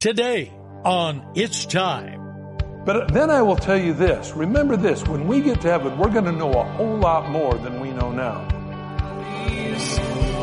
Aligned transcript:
Today 0.00 0.52
on 0.84 1.32
It's 1.34 1.66
Time. 1.66 2.84
But 2.84 3.12
then 3.12 3.30
I 3.30 3.42
will 3.42 3.56
tell 3.56 3.76
you 3.76 3.92
this 3.94 4.30
remember 4.30 4.76
this 4.76 5.04
when 5.04 5.26
we 5.26 5.40
get 5.40 5.60
to 5.62 5.68
heaven, 5.68 5.98
we're 5.98 6.12
going 6.12 6.26
to 6.26 6.30
know 6.30 6.52
a 6.52 6.62
whole 6.62 6.98
lot 6.98 7.28
more 7.30 7.54
than 7.54 7.80
we 7.80 7.90
know 7.90 8.12
now. 8.12 8.46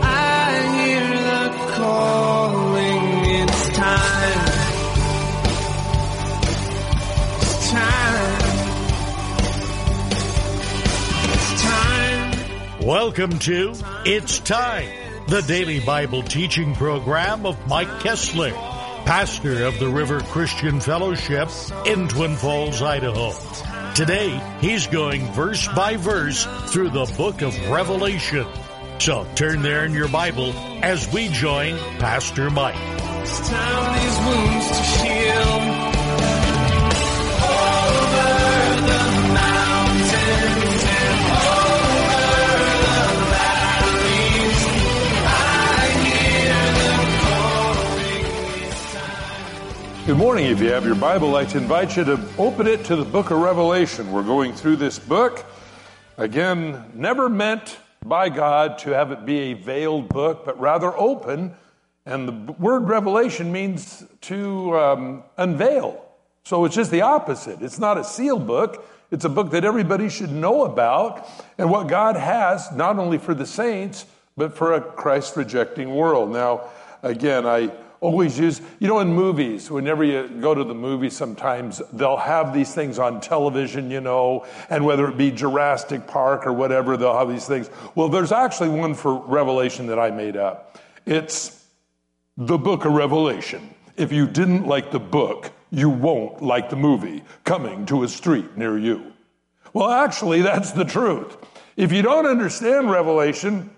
I 0.04 0.52
hear 0.76 1.07
the 1.07 1.71
calling, 1.71 3.26
it's 3.31 3.68
time. 3.78 4.46
It's 7.40 7.72
time. 7.72 8.42
It's 11.32 11.62
time. 11.64 12.86
Welcome 12.86 13.40
to 13.40 13.74
It's 14.06 14.40
Time, 14.40 14.90
the 15.30 15.40
daily 15.44 15.80
Bible 15.80 16.24
teaching 16.24 16.76
program 16.76 17.46
of 17.46 17.56
Mike 17.70 18.02
Kessler, 18.02 18.52
pastor 19.06 19.66
of 19.66 19.80
the 19.80 19.88
River 19.88 20.20
Christian 20.22 20.80
Fellowship 20.80 21.50
in 21.86 22.08
Twin 22.08 22.36
Falls, 22.36 22.82
Idaho. 22.82 23.34
Today, 23.94 24.41
he's 24.59 24.88
going 24.88 25.32
verse 25.32 25.68
by 25.70 25.96
verse 25.96 26.46
through 26.72 26.90
the 26.90 27.05
book 27.16 27.44
of 27.44 27.55
Revelation. 27.70 28.48
So 28.98 29.27
turn 29.36 29.62
there 29.62 29.86
in 29.86 29.94
your 29.94 30.08
Bible 30.08 30.54
as 30.84 31.12
we 31.13 31.27
join 31.30 31.77
Pastor 31.99 32.49
Mike. 32.49 32.76
Morning. 50.35 50.52
If 50.52 50.59
you 50.59 50.73
have 50.73 50.85
your 50.85 50.95
Bible, 50.95 51.30
I'd 51.30 51.44
like 51.44 51.49
to 51.52 51.59
invite 51.59 51.95
you 51.95 52.03
to 52.03 52.20
open 52.38 52.67
it 52.67 52.84
to 52.88 52.98
the 52.98 53.05
book 53.05 53.31
of 53.31 53.39
Revelation. 53.39 54.12
We're 54.12 54.21
going 54.21 54.51
through 54.51 54.76
this 54.76 54.99
book. 54.99 55.46
Again, 56.18 56.84
never 56.93 57.29
meant 57.29 57.77
by 58.04 58.27
God 58.27 58.77
to 58.79 58.90
have 58.90 59.13
it 59.13 59.26
be 59.26 59.40
a 59.40 59.54
veiled 59.54 60.10
book, 60.10 60.43
but 60.43 60.60
rather 60.60 60.93
open. 60.98 61.55
And 62.05 62.27
the 62.27 62.51
word 62.51 62.90
revelation 62.90 63.54
means 63.54 64.03
to 64.23 64.78
um, 64.78 65.23
unveil. 65.38 66.03
So 66.44 66.66
it's 66.66 66.75
just 66.75 66.91
the 66.91 67.03
opposite. 67.03 67.62
It's 67.62 67.79
not 67.79 67.97
a 67.97 68.03
sealed 68.03 68.45
book, 68.45 68.85
it's 69.12 69.23
a 69.23 69.29
book 69.29 69.51
that 69.51 69.63
everybody 69.63 70.09
should 70.09 70.34
know 70.34 70.66
about 70.66 71.29
and 71.57 71.72
what 71.72 71.88
God 71.88 72.17
has, 72.17 72.69
not 72.73 73.00
only 73.00 73.19
for 73.19 73.34
the 73.34 73.45
saints, 73.45 74.06
but 74.35 74.53
for 74.53 74.73
a 74.73 74.81
Christ 74.81 75.38
rejecting 75.38 75.95
world. 75.95 76.29
Now, 76.29 76.66
again, 77.03 77.45
I 77.45 77.72
always 78.01 78.38
use, 78.38 78.62
you 78.79 78.88
know, 78.88 79.00
in 79.00 79.13
movies, 79.13 79.69
whenever 79.72 80.03
you 80.03 80.28
go 80.28 80.53
to 80.53 80.63
the 80.63 80.74
movies, 80.74 81.16
sometimes 81.16 81.81
they'll 81.94 82.18
have 82.18 82.53
these 82.53 82.74
things 82.74 83.00
on 83.00 83.22
television, 83.22 83.90
you 83.90 84.01
know, 84.01 84.46
and 84.69 84.85
whether 84.85 85.07
it 85.07 85.18
be 85.18 85.31
Jurassic 85.31 86.07
Park 86.07 86.46
or 86.46 86.53
whatever, 86.53 86.97
they'll 86.97 87.18
have 87.18 87.29
these 87.29 87.47
things. 87.47 87.69
Well, 87.96 88.09
there's 88.09 88.31
actually 88.31 88.69
one 88.69 88.94
for 88.94 89.16
Revelation 89.16 89.88
that 89.88 90.00
I 90.00 90.12
made 90.12 90.38
up. 90.38 90.79
It's 91.06 91.66
the 92.38 92.57
book 92.57 92.85
of 92.85 92.94
Revelation. 92.94 93.73
If 93.97 94.12
you 94.12 94.28
didn't 94.28 94.68
like 94.68 94.91
the 94.91 95.00
book, 95.00 95.51
you 95.72 95.90
won't 95.90 96.41
like 96.41 96.69
the 96.69 96.75
movie 96.75 97.23
coming 97.44 97.85
to 97.88 98.03
a 98.03 98.07
street 98.07 98.57
near 98.57 98.78
you. 98.78 99.13
Well, 99.73 99.90
actually, 99.90 100.41
that's 100.41 100.72
the 100.72 100.85
truth. 100.85 101.38
If 101.75 101.91
you 101.91 102.01
don't 102.01 102.25
understand 102.25 102.90
Revelation, 102.90 103.75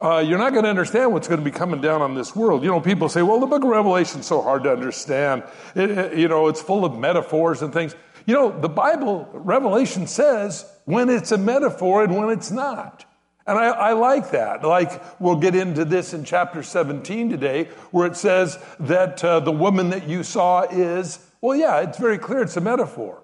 uh, 0.00 0.18
you're 0.26 0.38
not 0.38 0.52
going 0.52 0.62
to 0.64 0.70
understand 0.70 1.12
what's 1.12 1.26
going 1.26 1.40
to 1.40 1.44
be 1.44 1.50
coming 1.50 1.80
down 1.80 2.02
on 2.02 2.14
this 2.14 2.34
world. 2.36 2.62
You 2.62 2.70
know, 2.70 2.80
people 2.80 3.08
say, 3.08 3.22
well, 3.22 3.40
the 3.40 3.46
book 3.46 3.64
of 3.64 3.68
Revelation 3.68 4.20
is 4.20 4.26
so 4.26 4.40
hard 4.42 4.62
to 4.64 4.72
understand. 4.72 5.42
It, 5.74 5.90
it- 5.90 6.18
you 6.18 6.28
know, 6.28 6.48
it's 6.48 6.62
full 6.62 6.84
of 6.84 6.96
metaphors 6.96 7.62
and 7.62 7.72
things. 7.72 7.96
You 8.26 8.34
know, 8.34 8.60
the 8.60 8.68
Bible, 8.68 9.28
Revelation 9.32 10.06
says 10.06 10.70
when 10.84 11.08
it's 11.08 11.32
a 11.32 11.38
metaphor 11.38 12.04
and 12.04 12.16
when 12.16 12.30
it's 12.30 12.50
not. 12.50 13.04
And 13.46 13.58
I, 13.58 13.68
I 13.68 13.92
like 13.94 14.32
that. 14.32 14.62
Like, 14.62 15.02
we'll 15.20 15.36
get 15.36 15.54
into 15.54 15.86
this 15.86 16.12
in 16.12 16.24
chapter 16.24 16.62
17 16.62 17.30
today, 17.30 17.64
where 17.90 18.06
it 18.06 18.14
says 18.14 18.58
that 18.80 19.24
uh, 19.24 19.40
the 19.40 19.52
woman 19.52 19.88
that 19.90 20.06
you 20.06 20.22
saw 20.22 20.64
is, 20.64 21.18
well, 21.40 21.56
yeah, 21.56 21.80
it's 21.80 21.96
very 21.98 22.18
clear 22.18 22.42
it's 22.42 22.58
a 22.58 22.60
metaphor. 22.60 23.22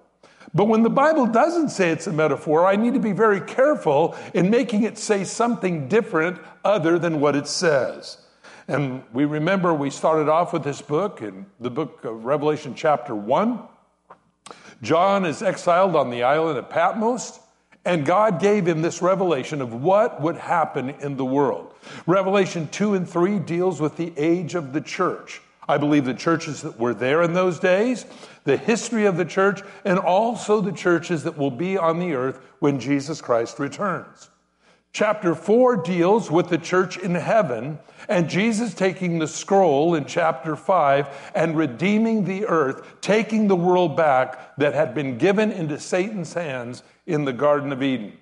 But 0.53 0.65
when 0.65 0.83
the 0.83 0.89
Bible 0.89 1.25
doesn't 1.25 1.69
say 1.69 1.91
it's 1.91 2.07
a 2.07 2.13
metaphor, 2.13 2.65
I 2.65 2.75
need 2.75 2.93
to 2.93 2.99
be 2.99 3.11
very 3.11 3.41
careful 3.41 4.15
in 4.33 4.49
making 4.49 4.83
it 4.83 4.97
say 4.97 5.23
something 5.23 5.87
different 5.87 6.39
other 6.63 6.99
than 6.99 7.19
what 7.19 7.35
it 7.35 7.47
says. 7.47 8.17
And 8.67 9.03
we 9.13 9.25
remember 9.25 9.73
we 9.73 9.89
started 9.89 10.29
off 10.29 10.53
with 10.53 10.63
this 10.63 10.81
book 10.81 11.21
in 11.21 11.45
the 11.59 11.69
book 11.69 12.03
of 12.03 12.25
Revelation, 12.25 12.73
chapter 12.75 13.15
1. 13.15 13.59
John 14.81 15.25
is 15.25 15.41
exiled 15.41 15.95
on 15.95 16.09
the 16.09 16.23
island 16.23 16.57
of 16.57 16.69
Patmos, 16.69 17.39
and 17.85 18.05
God 18.05 18.39
gave 18.41 18.67
him 18.67 18.81
this 18.81 19.01
revelation 19.01 19.61
of 19.61 19.73
what 19.73 20.19
would 20.21 20.37
happen 20.37 20.89
in 21.01 21.17
the 21.17 21.25
world. 21.25 21.73
Revelation 22.07 22.67
2 22.69 22.95
and 22.95 23.07
3 23.07 23.39
deals 23.39 23.79
with 23.79 23.95
the 23.97 24.11
age 24.17 24.55
of 24.55 24.73
the 24.73 24.81
church. 24.81 25.41
I 25.67 25.77
believe 25.77 26.05
the 26.05 26.13
churches 26.13 26.61
that 26.61 26.79
were 26.79 26.93
there 26.93 27.21
in 27.21 27.33
those 27.33 27.59
days, 27.59 28.05
the 28.43 28.57
history 28.57 29.05
of 29.05 29.17
the 29.17 29.25
church, 29.25 29.61
and 29.83 29.97
also 29.99 30.61
the 30.61 30.71
churches 30.71 31.23
that 31.23 31.37
will 31.37 31.51
be 31.51 31.77
on 31.77 31.99
the 31.99 32.13
earth 32.13 32.39
when 32.59 32.79
Jesus 32.79 33.21
Christ 33.21 33.59
returns. 33.59 34.29
Chapter 34.95 35.35
4 35.35 35.77
deals 35.83 36.31
with 36.31 36.47
the 36.47 36.57
church 36.57 36.97
in 36.97 37.15
heaven 37.15 37.79
and 38.07 38.29
Jesus 38.29 38.73
taking 38.73 39.19
the 39.19 39.27
scroll 39.27 39.95
in 39.95 40.05
chapter 40.05 40.55
5 40.55 41.31
and 41.35 41.57
redeeming 41.57 42.23
the 42.23 42.45
earth, 42.45 43.01
taking 43.01 43.47
the 43.47 43.57
world 43.57 43.97
back 43.97 44.55
that 44.57 44.73
had 44.73 44.95
been 44.95 45.17
given 45.17 45.51
into 45.51 45.79
Satan's 45.79 46.33
hands 46.33 46.81
in 47.05 47.25
the 47.25 47.33
Garden 47.33 47.73
of 47.73 47.83
Eden. 47.83 48.13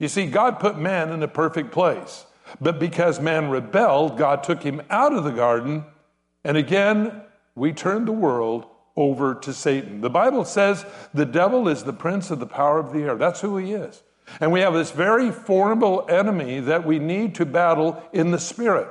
You 0.00 0.08
see, 0.08 0.26
God 0.26 0.58
put 0.58 0.76
man 0.76 1.10
in 1.10 1.22
a 1.22 1.28
perfect 1.28 1.70
place, 1.70 2.26
but 2.60 2.80
because 2.80 3.20
man 3.20 3.48
rebelled, 3.48 4.18
God 4.18 4.42
took 4.42 4.62
him 4.62 4.82
out 4.90 5.12
of 5.12 5.22
the 5.22 5.30
garden, 5.30 5.84
and 6.46 6.56
again, 6.56 7.22
we 7.56 7.72
turn 7.72 8.04
the 8.04 8.12
world 8.12 8.66
over 8.96 9.34
to 9.34 9.52
Satan. 9.52 10.00
The 10.00 10.08
Bible 10.08 10.44
says 10.44 10.86
the 11.12 11.26
devil 11.26 11.66
is 11.66 11.82
the 11.82 11.92
prince 11.92 12.30
of 12.30 12.38
the 12.38 12.46
power 12.46 12.78
of 12.78 12.92
the 12.92 13.00
air. 13.00 13.16
That's 13.16 13.40
who 13.40 13.56
he 13.56 13.72
is. 13.72 14.02
And 14.40 14.52
we 14.52 14.60
have 14.60 14.72
this 14.72 14.92
very 14.92 15.32
formidable 15.32 16.06
enemy 16.08 16.60
that 16.60 16.86
we 16.86 17.00
need 17.00 17.34
to 17.34 17.46
battle 17.46 18.00
in 18.12 18.30
the 18.30 18.38
spirit. 18.38 18.88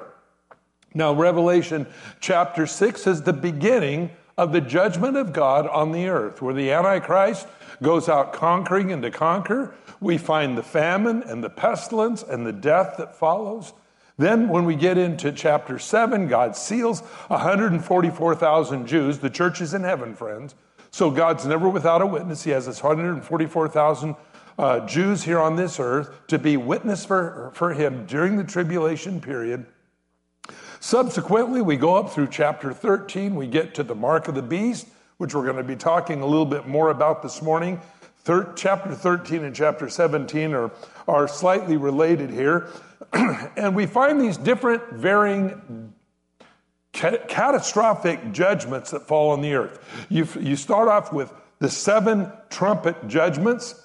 Now, 0.94 1.14
Revelation 1.14 1.88
chapter 2.20 2.68
6 2.68 3.08
is 3.08 3.22
the 3.22 3.32
beginning 3.32 4.12
of 4.38 4.52
the 4.52 4.62
judgment 4.62 5.16
of 5.16 5.32
God 5.32 5.66
on 5.68 5.94
the 5.94 6.08
earth, 6.10 6.42
where 6.42 6.54
the 6.54 6.72
Antichrist 6.72 7.48
goes 7.82 8.10
out 8.10 8.34
conquering 8.34 8.92
and 8.92 9.02
to 9.02 9.12
conquer. 9.12 9.74
We 10.02 10.18
find 10.18 10.58
the 10.58 10.64
famine 10.64 11.24
and 11.24 11.42
the 11.42 11.50
pestilence 11.50 12.22
and 12.22 12.46
the 12.46 12.52
death 12.52 12.96
that 12.98 13.16
follows. 13.16 13.72
Then, 14.18 14.48
when 14.48 14.66
we 14.66 14.76
get 14.76 14.98
into 14.98 15.32
chapter 15.32 15.78
7, 15.78 16.28
God 16.28 16.56
seals 16.56 17.02
144,000 17.28 18.88
Jews. 18.88 19.20
The 19.20 19.30
church 19.30 19.60
is 19.60 19.74
in 19.74 19.84
heaven, 19.84 20.16
friends. 20.16 20.56
So 20.92 21.12
God's 21.12 21.46
never 21.46 21.68
without 21.68 22.02
a 22.02 22.06
witness. 22.06 22.44
He 22.46 22.52
has 22.52 22.66
this 22.66 22.82
144,000 22.82 24.16
uh, 24.58 24.88
Jews 24.88 25.24
here 25.24 25.40
on 25.40 25.58
this 25.58 25.80
earth 25.80 26.28
to 26.28 26.40
be 26.40 26.56
witness 26.56 27.04
for, 27.04 27.52
for 27.54 27.74
Him 27.74 28.06
during 28.06 28.38
the 28.38 28.46
tribulation 28.46 29.20
period. 29.20 29.66
Subsequently, 30.80 31.62
we 31.62 31.76
go 31.76 31.96
up 31.96 32.12
through 32.12 32.30
chapter 32.30 32.72
13. 32.72 33.36
We 33.36 33.48
get 33.48 33.74
to 33.76 33.84
the 33.84 33.96
mark 33.96 34.30
of 34.30 34.36
the 34.36 34.42
beast, 34.42 34.88
which 35.18 35.36
we're 35.36 35.44
going 35.44 35.58
to 35.58 35.64
be 35.64 35.76
talking 35.76 36.22
a 36.22 36.26
little 36.26 36.46
bit 36.46 36.68
more 36.68 36.92
about 36.92 37.22
this 37.22 37.42
morning. 37.42 37.82
Thir- 38.26 38.54
chapter 38.56 38.94
13 38.96 39.44
and 39.44 39.56
chapter 39.56 39.88
17 39.88 40.54
are, 40.54 40.72
are 41.08 41.28
slightly 41.28 41.78
related 41.78 42.32
here. 42.32 42.68
and 43.14 43.76
we 43.76 43.86
find 43.86 44.20
these 44.20 44.36
different, 44.36 44.82
varying, 44.94 45.94
ca- 46.92 47.20
catastrophic 47.28 48.32
judgments 48.32 48.90
that 48.92 49.08
fall 49.08 49.30
on 49.30 49.42
the 49.42 49.54
earth. 49.54 49.80
You, 50.10 50.28
you 50.40 50.56
start 50.56 50.88
off 50.88 51.14
with 51.14 51.32
the 51.60 51.70
seven 51.70 52.32
trumpet 52.50 53.08
judgments, 53.08 53.80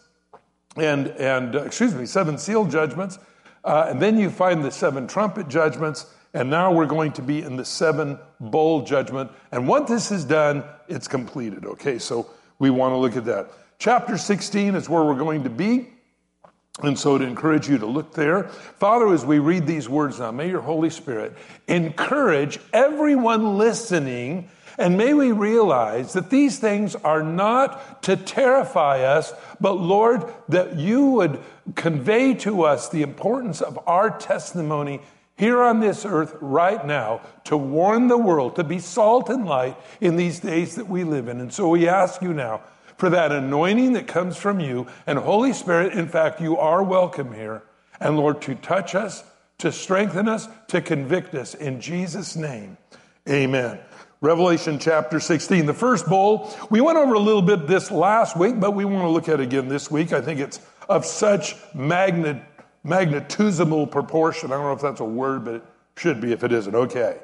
and, 0.75 1.09
and 1.09 1.55
uh, 1.55 1.63
excuse 1.65 1.95
me, 1.95 2.07
seven 2.07 2.39
seal 2.39 2.65
judgments. 2.65 3.19
Uh, 3.63 3.89
and 3.91 4.01
then 4.01 4.19
you 4.19 4.31
find 4.31 4.65
the 4.65 4.71
seven 4.71 5.07
trumpet 5.07 5.49
judgments. 5.49 6.07
And 6.33 6.49
now 6.49 6.73
we're 6.73 6.87
going 6.87 7.13
to 7.13 7.23
be 7.23 7.43
in 7.43 7.57
the 7.57 7.65
seven 7.67 8.19
bowl 8.39 8.85
judgment. 8.85 9.33
And 9.53 9.69
once 9.69 9.91
this 9.91 10.11
is 10.11 10.25
done, 10.25 10.65
it's 10.89 11.09
completed. 11.09 11.67
Okay, 11.67 11.99
so 11.99 12.31
we 12.59 12.71
want 12.71 12.93
to 12.93 12.97
look 12.97 13.17
at 13.17 13.27
that. 13.27 13.51
Chapter 13.81 14.19
16 14.19 14.75
is 14.75 14.91
where 14.91 15.03
we're 15.03 15.15
going 15.15 15.45
to 15.45 15.51
be. 15.51 15.89
And 16.83 16.99
so 16.99 17.17
to 17.17 17.25
encourage 17.25 17.67
you 17.67 17.79
to 17.79 17.87
look 17.87 18.13
there. 18.13 18.45
Father, 18.45 19.11
as 19.11 19.25
we 19.25 19.39
read 19.39 19.67
these 19.67 19.89
words 19.89 20.21
now, 20.21 20.31
may 20.31 20.51
your 20.51 20.61
Holy 20.61 20.91
Spirit 20.91 21.33
encourage 21.67 22.59
everyone 22.75 23.57
listening 23.57 24.51
and 24.79 24.97
may 24.97 25.15
we 25.15 25.33
realize 25.33 26.13
that 26.13 26.31
these 26.31 26.59
things 26.59 26.95
are 26.95 27.23
not 27.23 28.03
to 28.05 28.17
terrify 28.17 29.01
us, 29.01 29.33
but 29.61 29.75
Lord, 29.75 30.25
that 30.49 30.77
you 30.77 31.07
would 31.07 31.41
convey 31.75 32.35
to 32.35 32.63
us 32.63 32.89
the 32.89 33.03
importance 33.03 33.61
of 33.61 33.79
our 33.87 34.11
testimony 34.11 35.01
here 35.37 35.63
on 35.63 35.81
this 35.81 36.07
earth 36.07 36.35
right 36.41 36.87
now 36.87 37.21
to 37.45 37.57
warn 37.57 38.09
the 38.09 38.17
world, 38.17 38.57
to 38.57 38.65
be 38.65 38.79
salt 38.79 39.29
and 39.29 39.45
light 39.45 39.77
in 40.01 40.17
these 40.17 40.41
days 40.41 40.77
that 40.77 40.89
we 40.89 41.05
live 41.05 41.29
in. 41.29 41.41
And 41.41 41.53
so 41.53 41.69
we 41.69 41.89
ask 41.89 42.23
you 42.23 42.33
now 42.33 42.63
for 43.01 43.09
that 43.09 43.33
anointing 43.33 43.95
that 43.95 44.07
comes 44.07 44.37
from 44.37 44.61
you. 44.61 44.87
And 45.07 45.19
Holy 45.19 45.55
Spirit, 45.55 45.95
in 45.95 46.07
fact, 46.07 46.39
you 46.39 46.59
are 46.59 46.83
welcome 46.83 47.33
here. 47.33 47.63
And 47.99 48.19
Lord, 48.19 48.43
to 48.43 48.55
touch 48.55 48.95
us, 48.95 49.25
to 49.59 49.73
strengthen 49.73 50.29
us, 50.29 50.47
to 50.69 50.83
convict 50.83 51.35
us. 51.35 51.55
In 51.55 51.81
Jesus' 51.81 52.37
name, 52.37 52.77
amen. 53.27 53.81
Revelation 54.21 54.79
chapter 54.79 55.19
16. 55.19 55.65
The 55.65 55.73
first 55.73 56.07
bowl, 56.09 56.55
we 56.69 56.83
went 56.83 56.99
over 56.99 57.15
a 57.15 57.19
little 57.19 57.41
bit 57.41 57.67
this 57.67 57.91
last 57.91 58.37
week, 58.37 58.61
but 58.61 58.73
we 58.73 58.85
want 58.85 59.05
to 59.05 59.09
look 59.09 59.31
at 59.31 59.41
it 59.41 59.45
again 59.45 59.69
this 59.69 59.91
week. 59.91 60.13
I 60.13 60.21
think 60.21 60.39
it's 60.39 60.61
of 60.87 61.07
such 61.07 61.57
magnet 61.75 62.43
proportion. 62.85 64.53
I 64.53 64.57
don't 64.57 64.65
know 64.65 64.73
if 64.73 64.83
that's 64.83 65.01
a 65.01 65.05
word, 65.05 65.47
but 65.47 65.55
it 65.55 65.65
should 65.97 66.21
be 66.21 66.33
if 66.33 66.45
it 66.45 66.53
isn't. 66.53 66.75
Okay. 66.75 67.17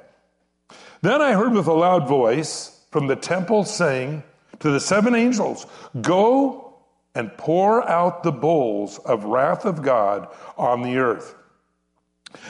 Then 1.02 1.20
I 1.20 1.34
heard 1.34 1.52
with 1.52 1.66
a 1.66 1.74
loud 1.74 2.08
voice 2.08 2.80
from 2.90 3.08
the 3.08 3.16
temple 3.16 3.64
saying 3.64 4.22
to 4.60 4.70
the 4.70 4.80
seven 4.80 5.14
angels, 5.14 5.66
Go 6.00 6.74
and 7.14 7.34
pour 7.38 7.88
out 7.88 8.22
the 8.22 8.32
bowls 8.32 8.98
of 8.98 9.24
wrath 9.24 9.64
of 9.64 9.82
God 9.82 10.28
on 10.58 10.82
the 10.82 10.98
earth. 10.98 11.34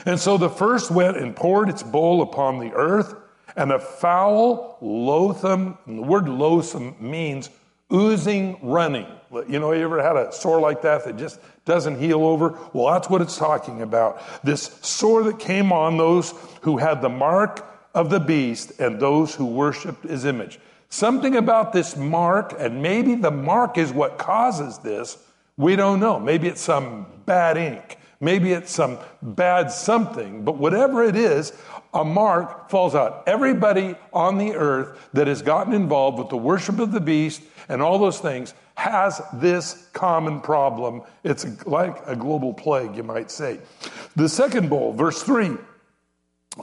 And 0.05 0.19
so 0.19 0.37
the 0.37 0.49
first 0.49 0.91
went 0.91 1.15
and 1.17 1.35
poured 1.35 1.69
its 1.69 1.83
bowl 1.83 2.21
upon 2.21 2.59
the 2.59 2.73
earth, 2.73 3.15
and 3.55 3.71
a 3.71 3.79
foul, 3.79 4.77
loathsome, 4.81 5.77
the 5.87 6.01
word 6.01 6.27
loathsome 6.27 6.95
means 6.99 7.49
oozing, 7.91 8.59
running. 8.61 9.07
You 9.47 9.59
know, 9.59 9.71
you 9.71 9.83
ever 9.83 10.01
had 10.01 10.17
a 10.17 10.31
sore 10.31 10.59
like 10.59 10.81
that 10.81 11.05
that 11.05 11.17
just 11.17 11.39
doesn't 11.65 11.99
heal 11.99 12.25
over? 12.25 12.57
Well, 12.73 12.93
that's 12.93 13.09
what 13.09 13.21
it's 13.21 13.37
talking 13.37 13.81
about. 13.81 14.21
This 14.43 14.79
sore 14.81 15.23
that 15.23 15.39
came 15.39 15.71
on 15.71 15.97
those 15.97 16.33
who 16.61 16.77
had 16.77 17.01
the 17.01 17.09
mark 17.09 17.65
of 17.93 18.09
the 18.09 18.19
beast 18.19 18.79
and 18.79 18.99
those 18.99 19.33
who 19.33 19.45
worshiped 19.45 20.03
his 20.03 20.25
image. 20.25 20.59
Something 20.89 21.35
about 21.35 21.73
this 21.73 21.97
mark, 21.97 22.53
and 22.57 22.81
maybe 22.81 23.15
the 23.15 23.31
mark 23.31 23.77
is 23.77 23.91
what 23.91 24.17
causes 24.17 24.79
this. 24.79 25.17
We 25.57 25.75
don't 25.75 25.99
know. 25.99 26.19
Maybe 26.19 26.47
it's 26.47 26.61
some 26.61 27.07
bad 27.25 27.57
ink. 27.57 27.97
Maybe 28.19 28.51
it's 28.51 28.71
some 28.71 28.97
bad 29.21 29.71
something. 29.71 30.43
But 30.43 30.57
whatever 30.57 31.03
it 31.03 31.15
is, 31.15 31.53
a 31.93 32.03
mark 32.03 32.69
falls 32.69 32.95
out. 32.95 33.23
Everybody 33.27 33.95
on 34.13 34.37
the 34.37 34.53
earth 34.55 35.09
that 35.13 35.27
has 35.27 35.41
gotten 35.41 35.73
involved 35.73 36.17
with 36.17 36.29
the 36.29 36.37
worship 36.37 36.79
of 36.79 36.91
the 36.91 36.99
beast 36.99 37.41
and 37.69 37.81
all 37.81 37.99
those 37.99 38.19
things 38.19 38.53
has 38.75 39.21
this 39.33 39.89
common 39.93 40.39
problem. 40.41 41.01
It's 41.23 41.45
like 41.65 41.97
a 42.07 42.15
global 42.15 42.53
plague, 42.53 42.95
you 42.95 43.03
might 43.03 43.29
say. 43.29 43.59
The 44.15 44.29
second 44.29 44.69
bowl, 44.69 44.93
verse 44.93 45.21
3 45.23 45.57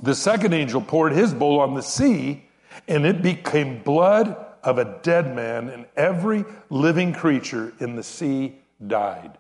the 0.03 0.15
second 0.15 0.55
angel 0.55 0.81
poured 0.81 1.13
his 1.13 1.33
bowl 1.33 1.61
on 1.61 1.75
the 1.75 1.83
sea, 1.83 2.45
and 2.89 3.07
it 3.07 3.23
became 3.23 3.83
blood 3.83 4.37
of 4.63 4.79
a 4.79 4.99
dead 5.03 5.35
man, 5.35 5.69
and 5.69 5.87
every 5.97 6.45
living 6.71 7.13
creature 7.13 7.73
in 7.81 7.97
the 7.97 8.03
sea 8.03 8.55
died. 8.87 9.39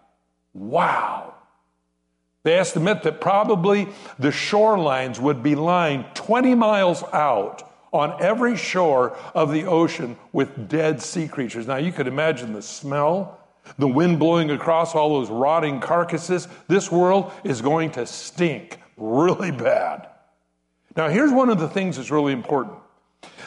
Wow. 0.52 1.34
They 2.42 2.54
estimate 2.54 3.02
that 3.04 3.22
probably 3.22 3.88
the 4.18 4.28
shorelines 4.28 5.18
would 5.18 5.42
be 5.42 5.54
lying 5.54 6.04
20 6.12 6.54
miles 6.54 7.02
out 7.12 7.70
on 7.90 8.22
every 8.22 8.56
shore 8.56 9.16
of 9.34 9.50
the 9.50 9.64
ocean 9.64 10.16
with 10.32 10.68
dead 10.68 11.00
sea 11.00 11.26
creatures. 11.26 11.66
Now, 11.66 11.76
you 11.76 11.90
could 11.90 12.06
imagine 12.06 12.52
the 12.52 12.60
smell, 12.60 13.40
the 13.78 13.88
wind 13.88 14.18
blowing 14.18 14.50
across 14.50 14.94
all 14.94 15.20
those 15.20 15.30
rotting 15.30 15.80
carcasses. 15.80 16.48
This 16.68 16.92
world 16.92 17.32
is 17.44 17.62
going 17.62 17.92
to 17.92 18.04
stink 18.04 18.78
really 18.98 19.50
bad. 19.50 20.08
Now, 20.96 21.08
here's 21.08 21.32
one 21.32 21.48
of 21.48 21.58
the 21.58 21.68
things 21.68 21.96
that's 21.96 22.10
really 22.10 22.32
important. 22.32 22.76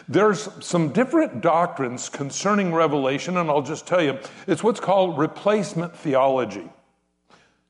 There's 0.07 0.49
some 0.65 0.93
different 0.93 1.41
doctrines 1.41 2.09
concerning 2.09 2.73
Revelation, 2.73 3.37
and 3.37 3.49
I'll 3.49 3.61
just 3.61 3.85
tell 3.85 4.01
you 4.01 4.17
it's 4.47 4.63
what's 4.63 4.79
called 4.79 5.17
replacement 5.17 5.95
theology. 5.95 6.69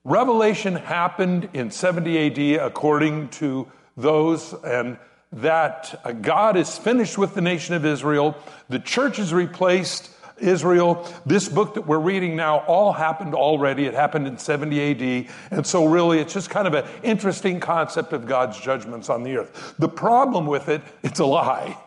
Revelation 0.03 0.75
happened 0.75 1.49
in 1.53 1.71
70 1.71 2.57
AD 2.57 2.65
according 2.65 3.29
to 3.29 3.69
those, 3.97 4.53
and 4.53 4.97
that 5.33 5.99
uh, 6.05 6.13
God 6.13 6.55
is 6.55 6.77
finished 6.77 7.17
with 7.17 7.33
the 7.33 7.41
nation 7.41 7.75
of 7.75 7.85
Israel. 7.85 8.37
The 8.69 8.79
church 8.79 9.17
has 9.17 9.33
replaced 9.33 10.09
Israel. 10.37 11.11
This 11.25 11.49
book 11.49 11.73
that 11.73 11.87
we're 11.87 11.99
reading 11.99 12.35
now 12.35 12.59
all 12.59 12.93
happened 12.93 13.33
already. 13.33 13.85
It 13.85 13.93
happened 13.93 14.27
in 14.27 14.37
70 14.37 15.25
AD. 15.25 15.33
And 15.51 15.65
so, 15.65 15.85
really, 15.85 16.19
it's 16.19 16.33
just 16.33 16.49
kind 16.49 16.67
of 16.67 16.73
an 16.73 16.85
interesting 17.03 17.59
concept 17.59 18.13
of 18.13 18.27
God's 18.27 18.59
judgments 18.59 19.09
on 19.09 19.23
the 19.23 19.37
earth. 19.37 19.75
The 19.79 19.89
problem 19.89 20.45
with 20.45 20.69
it, 20.69 20.81
it's 21.03 21.19
a 21.19 21.25
lie. 21.25 21.77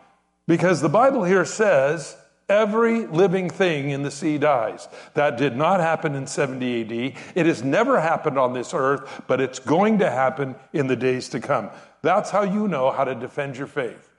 Because 0.50 0.80
the 0.80 0.88
Bible 0.88 1.22
here 1.22 1.44
says 1.44 2.16
every 2.48 3.06
living 3.06 3.48
thing 3.48 3.90
in 3.90 4.02
the 4.02 4.10
sea 4.10 4.36
dies. 4.36 4.88
That 5.14 5.38
did 5.38 5.54
not 5.56 5.78
happen 5.78 6.16
in 6.16 6.26
70 6.26 6.80
AD. 6.80 7.22
It 7.36 7.46
has 7.46 7.62
never 7.62 8.00
happened 8.00 8.36
on 8.36 8.52
this 8.52 8.74
earth, 8.74 9.22
but 9.28 9.40
it's 9.40 9.60
going 9.60 10.00
to 10.00 10.10
happen 10.10 10.56
in 10.72 10.88
the 10.88 10.96
days 10.96 11.28
to 11.28 11.38
come. 11.38 11.70
That's 12.02 12.30
how 12.30 12.42
you 12.42 12.66
know 12.66 12.90
how 12.90 13.04
to 13.04 13.14
defend 13.14 13.58
your 13.58 13.68
faith. 13.68 14.10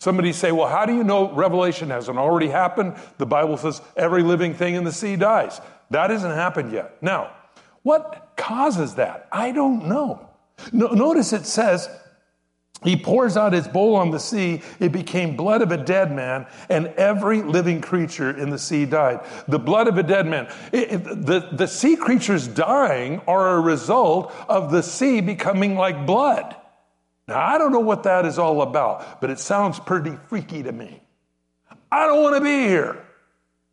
Somebody 0.00 0.34
say, 0.34 0.52
well, 0.52 0.68
how 0.68 0.84
do 0.84 0.94
you 0.94 1.02
know 1.02 1.32
Revelation 1.32 1.88
hasn't 1.88 2.18
already 2.18 2.48
happened? 2.48 2.96
The 3.16 3.24
Bible 3.24 3.56
says 3.56 3.80
every 3.96 4.22
living 4.22 4.52
thing 4.52 4.74
in 4.74 4.84
the 4.84 4.92
sea 4.92 5.16
dies. 5.16 5.62
That 5.88 6.10
hasn't 6.10 6.34
happened 6.34 6.72
yet. 6.72 7.02
Now, 7.02 7.34
what 7.84 8.34
causes 8.36 8.96
that? 8.96 9.28
I 9.32 9.52
don't 9.52 9.88
know. 9.88 10.28
No, 10.72 10.88
notice 10.88 11.32
it 11.32 11.46
says, 11.46 11.88
he 12.82 12.96
pours 12.96 13.36
out 13.36 13.52
his 13.52 13.68
bowl 13.68 13.94
on 13.96 14.10
the 14.10 14.18
sea. 14.18 14.62
It 14.78 14.90
became 14.90 15.36
blood 15.36 15.60
of 15.60 15.70
a 15.70 15.76
dead 15.76 16.12
man, 16.12 16.46
and 16.70 16.86
every 16.96 17.42
living 17.42 17.80
creature 17.80 18.30
in 18.30 18.48
the 18.50 18.58
sea 18.58 18.86
died. 18.86 19.20
The 19.48 19.58
blood 19.58 19.86
of 19.86 19.98
a 19.98 20.02
dead 20.02 20.26
man. 20.26 20.50
It, 20.72 20.92
it, 20.92 21.04
the, 21.26 21.48
the 21.52 21.66
sea 21.66 21.96
creatures 21.96 22.48
dying 22.48 23.20
are 23.26 23.56
a 23.56 23.60
result 23.60 24.32
of 24.48 24.70
the 24.70 24.82
sea 24.82 25.20
becoming 25.20 25.74
like 25.74 26.06
blood. 26.06 26.56
Now, 27.28 27.38
I 27.38 27.58
don't 27.58 27.72
know 27.72 27.80
what 27.80 28.04
that 28.04 28.24
is 28.24 28.38
all 28.38 28.62
about, 28.62 29.20
but 29.20 29.30
it 29.30 29.38
sounds 29.38 29.78
pretty 29.78 30.16
freaky 30.28 30.62
to 30.62 30.72
me. 30.72 31.02
I 31.92 32.06
don't 32.06 32.22
want 32.22 32.36
to 32.36 32.40
be 32.40 32.66
here. 32.66 33.04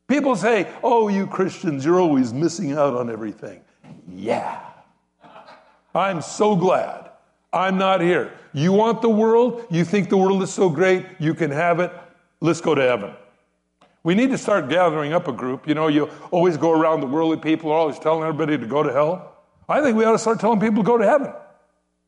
People 0.07 0.35
say, 0.35 0.69
oh, 0.83 1.07
you 1.07 1.27
Christians, 1.27 1.85
you're 1.85 1.99
always 1.99 2.33
missing 2.33 2.73
out 2.73 2.93
on 2.93 3.09
everything. 3.09 3.61
Yeah. 4.09 4.59
I'm 5.95 6.21
so 6.21 6.55
glad 6.55 7.06
I'm 7.53 7.77
not 7.77 8.01
here. 8.01 8.31
You 8.53 8.73
want 8.73 9.01
the 9.01 9.09
world? 9.09 9.65
You 9.69 9.85
think 9.85 10.09
the 10.09 10.17
world 10.17 10.43
is 10.43 10.53
so 10.53 10.69
great? 10.69 11.05
You 11.19 11.33
can 11.33 11.51
have 11.51 11.79
it. 11.79 11.91
Let's 12.41 12.61
go 12.61 12.75
to 12.75 12.81
heaven. 12.81 13.13
We 14.03 14.15
need 14.15 14.29
to 14.29 14.37
start 14.37 14.69
gathering 14.69 15.13
up 15.13 15.27
a 15.27 15.33
group. 15.33 15.67
You 15.67 15.73
know, 15.73 15.87
you 15.87 16.09
always 16.31 16.57
go 16.57 16.71
around 16.71 17.01
the 17.01 17.07
worldly 17.07 17.37
people, 17.37 17.71
always 17.71 17.99
telling 17.99 18.23
everybody 18.23 18.57
to 18.57 18.65
go 18.65 18.83
to 18.83 18.91
hell. 18.91 19.33
I 19.67 19.81
think 19.81 19.97
we 19.97 20.05
ought 20.05 20.13
to 20.13 20.19
start 20.19 20.39
telling 20.39 20.59
people 20.59 20.83
to 20.83 20.87
go 20.87 20.97
to 20.97 21.05
heaven. 21.05 21.33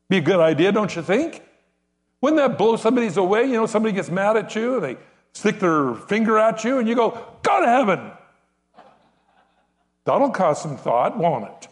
Be 0.08 0.18
a 0.18 0.20
good 0.20 0.40
idea, 0.40 0.72
don't 0.72 0.94
you 0.94 1.02
think? 1.02 1.42
Wouldn't 2.20 2.38
that 2.38 2.58
blow 2.58 2.76
somebody's 2.76 3.16
away? 3.16 3.44
You 3.44 3.52
know, 3.52 3.66
somebody 3.66 3.94
gets 3.94 4.10
mad 4.10 4.36
at 4.36 4.54
you, 4.54 4.76
and 4.76 4.84
they 4.84 4.96
stick 5.32 5.60
their 5.60 5.94
finger 5.94 6.38
at 6.38 6.64
you, 6.64 6.78
and 6.78 6.88
you 6.88 6.94
go, 6.94 7.10
Go 7.42 7.60
to 7.60 7.66
heaven. 7.66 8.12
That'll 10.04 10.30
cause 10.30 10.60
some 10.62 10.76
thought, 10.76 11.16
won't 11.16 11.44
it? 11.44 11.68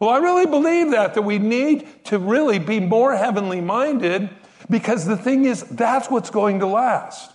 Well, 0.00 0.10
I 0.10 0.18
really 0.18 0.46
believe 0.46 0.92
that, 0.92 1.14
that 1.14 1.22
we 1.22 1.38
need 1.38 2.04
to 2.04 2.18
really 2.18 2.58
be 2.58 2.80
more 2.80 3.16
heavenly 3.16 3.60
minded 3.60 4.30
because 4.70 5.04
the 5.04 5.16
thing 5.16 5.44
is, 5.44 5.62
that's 5.64 6.10
what's 6.10 6.30
going 6.30 6.60
to 6.60 6.66
last. 6.66 7.32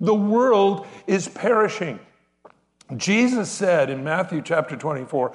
The 0.00 0.14
world 0.14 0.86
is 1.06 1.28
perishing. 1.28 2.00
Jesus 2.96 3.50
said 3.50 3.90
in 3.90 4.02
Matthew 4.02 4.40
chapter 4.42 4.76
24, 4.76 5.32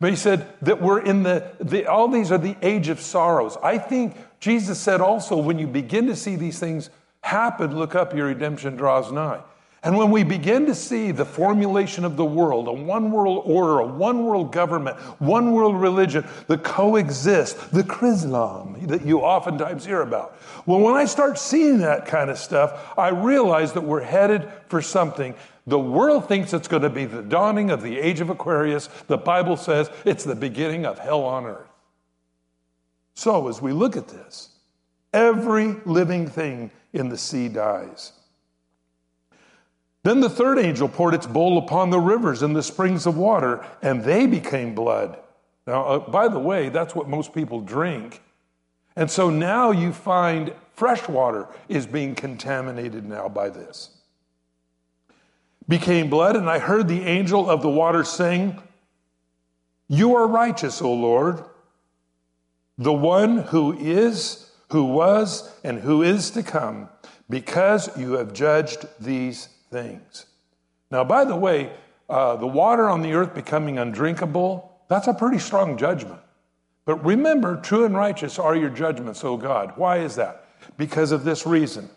but 0.00 0.10
he 0.10 0.16
said 0.16 0.46
that 0.62 0.82
we're 0.82 1.00
in 1.00 1.22
the, 1.22 1.50
the, 1.60 1.86
all 1.86 2.08
these 2.08 2.30
are 2.30 2.38
the 2.38 2.56
age 2.62 2.88
of 2.88 3.00
sorrows. 3.00 3.56
I 3.62 3.78
think 3.78 4.16
Jesus 4.40 4.78
said 4.78 5.00
also, 5.00 5.36
when 5.36 5.58
you 5.58 5.66
begin 5.66 6.06
to 6.06 6.16
see 6.16 6.36
these 6.36 6.58
things 6.58 6.90
happen, 7.22 7.76
look 7.76 7.94
up, 7.94 8.14
your 8.14 8.26
redemption 8.26 8.76
draws 8.76 9.10
nigh. 9.10 9.42
And 9.82 9.96
when 9.96 10.10
we 10.10 10.24
begin 10.24 10.66
to 10.66 10.74
see 10.74 11.12
the 11.12 11.24
formulation 11.24 12.04
of 12.04 12.16
the 12.16 12.24
world, 12.24 12.66
a 12.66 12.72
one 12.72 13.12
world 13.12 13.42
order, 13.44 13.78
a 13.78 13.86
one 13.86 14.24
world 14.24 14.52
government, 14.52 14.96
one 15.20 15.52
world 15.52 15.80
religion, 15.80 16.26
the 16.48 16.58
coexist, 16.58 17.70
the 17.70 17.84
Chrislam 17.84 18.88
that 18.88 19.06
you 19.06 19.20
oftentimes 19.20 19.86
hear 19.86 20.02
about. 20.02 20.36
Well, 20.66 20.80
when 20.80 20.94
I 20.94 21.04
start 21.04 21.38
seeing 21.38 21.78
that 21.78 22.06
kind 22.06 22.28
of 22.28 22.38
stuff, 22.38 22.92
I 22.98 23.10
realize 23.10 23.72
that 23.74 23.82
we're 23.82 24.02
headed 24.02 24.50
for 24.68 24.82
something 24.82 25.34
the 25.68 25.78
world 25.78 26.26
thinks 26.26 26.54
it's 26.54 26.66
going 26.66 26.82
to 26.82 26.88
be 26.88 27.04
the 27.04 27.20
dawning 27.20 27.70
of 27.70 27.82
the 27.82 27.98
age 27.98 28.20
of 28.20 28.30
Aquarius. 28.30 28.86
The 29.06 29.18
Bible 29.18 29.58
says 29.58 29.90
it's 30.06 30.24
the 30.24 30.34
beginning 30.34 30.86
of 30.86 30.98
hell 30.98 31.24
on 31.24 31.44
earth. 31.44 31.68
So, 33.14 33.48
as 33.48 33.60
we 33.60 33.72
look 33.72 33.94
at 33.94 34.08
this, 34.08 34.48
every 35.12 35.76
living 35.84 36.26
thing 36.26 36.70
in 36.94 37.10
the 37.10 37.18
sea 37.18 37.48
dies. 37.48 38.12
Then 40.04 40.20
the 40.20 40.30
third 40.30 40.58
angel 40.58 40.88
poured 40.88 41.14
its 41.14 41.26
bowl 41.26 41.58
upon 41.58 41.90
the 41.90 41.98
rivers 41.98 42.42
and 42.42 42.54
the 42.54 42.62
springs 42.62 43.06
of 43.06 43.16
water, 43.16 43.64
and 43.82 44.04
they 44.04 44.26
became 44.26 44.74
blood. 44.74 45.18
Now, 45.66 45.84
uh, 45.84 45.98
by 45.98 46.28
the 46.28 46.38
way, 46.38 46.68
that's 46.68 46.94
what 46.94 47.08
most 47.08 47.34
people 47.34 47.60
drink. 47.60 48.22
And 48.96 49.10
so 49.10 49.30
now 49.30 49.70
you 49.70 49.92
find 49.92 50.52
fresh 50.74 51.08
water 51.08 51.46
is 51.68 51.86
being 51.86 52.14
contaminated 52.14 53.04
now 53.04 53.28
by 53.28 53.50
this. 53.50 53.90
Became 55.68 56.08
blood, 56.08 56.36
and 56.36 56.48
I 56.48 56.58
heard 56.58 56.88
the 56.88 57.02
angel 57.02 57.50
of 57.50 57.60
the 57.60 57.68
water 57.68 58.02
saying, 58.02 58.60
You 59.88 60.16
are 60.16 60.26
righteous, 60.26 60.80
O 60.80 60.92
Lord, 60.92 61.44
the 62.78 62.92
one 62.92 63.38
who 63.38 63.76
is, 63.78 64.50
who 64.70 64.84
was, 64.84 65.54
and 65.62 65.80
who 65.80 66.02
is 66.02 66.30
to 66.30 66.42
come, 66.42 66.88
because 67.28 67.96
you 67.98 68.14
have 68.14 68.32
judged 68.32 68.86
these 68.98 69.48
things. 69.70 70.26
Now, 70.90 71.04
by 71.04 71.24
the 71.24 71.36
way, 71.36 71.72
uh, 72.08 72.36
the 72.36 72.46
water 72.46 72.88
on 72.88 73.02
the 73.02 73.12
earth 73.12 73.34
becoming 73.34 73.78
undrinkable, 73.78 74.78
that's 74.88 75.06
a 75.06 75.14
pretty 75.14 75.38
strong 75.38 75.76
judgment. 75.76 76.20
But 76.84 77.04
remember, 77.04 77.60
true 77.60 77.84
and 77.84 77.94
righteous 77.94 78.38
are 78.38 78.56
your 78.56 78.70
judgments, 78.70 79.22
O 79.22 79.36
God. 79.36 79.74
Why 79.76 79.98
is 79.98 80.16
that? 80.16 80.46
Because 80.78 81.12
of 81.12 81.22
this 81.24 81.46
reason. 81.46 81.90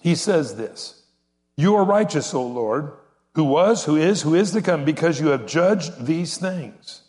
He 0.00 0.14
says 0.14 0.56
this 0.56 1.02
You 1.56 1.76
are 1.76 1.84
righteous, 1.84 2.32
O 2.32 2.46
Lord, 2.46 2.92
who 3.34 3.44
was, 3.44 3.84
who 3.84 3.96
is, 3.96 4.22
who 4.22 4.34
is 4.34 4.52
to 4.52 4.62
come, 4.62 4.84
because 4.86 5.20
you 5.20 5.28
have 5.28 5.46
judged 5.46 6.06
these 6.06 6.38
things. 6.38 7.01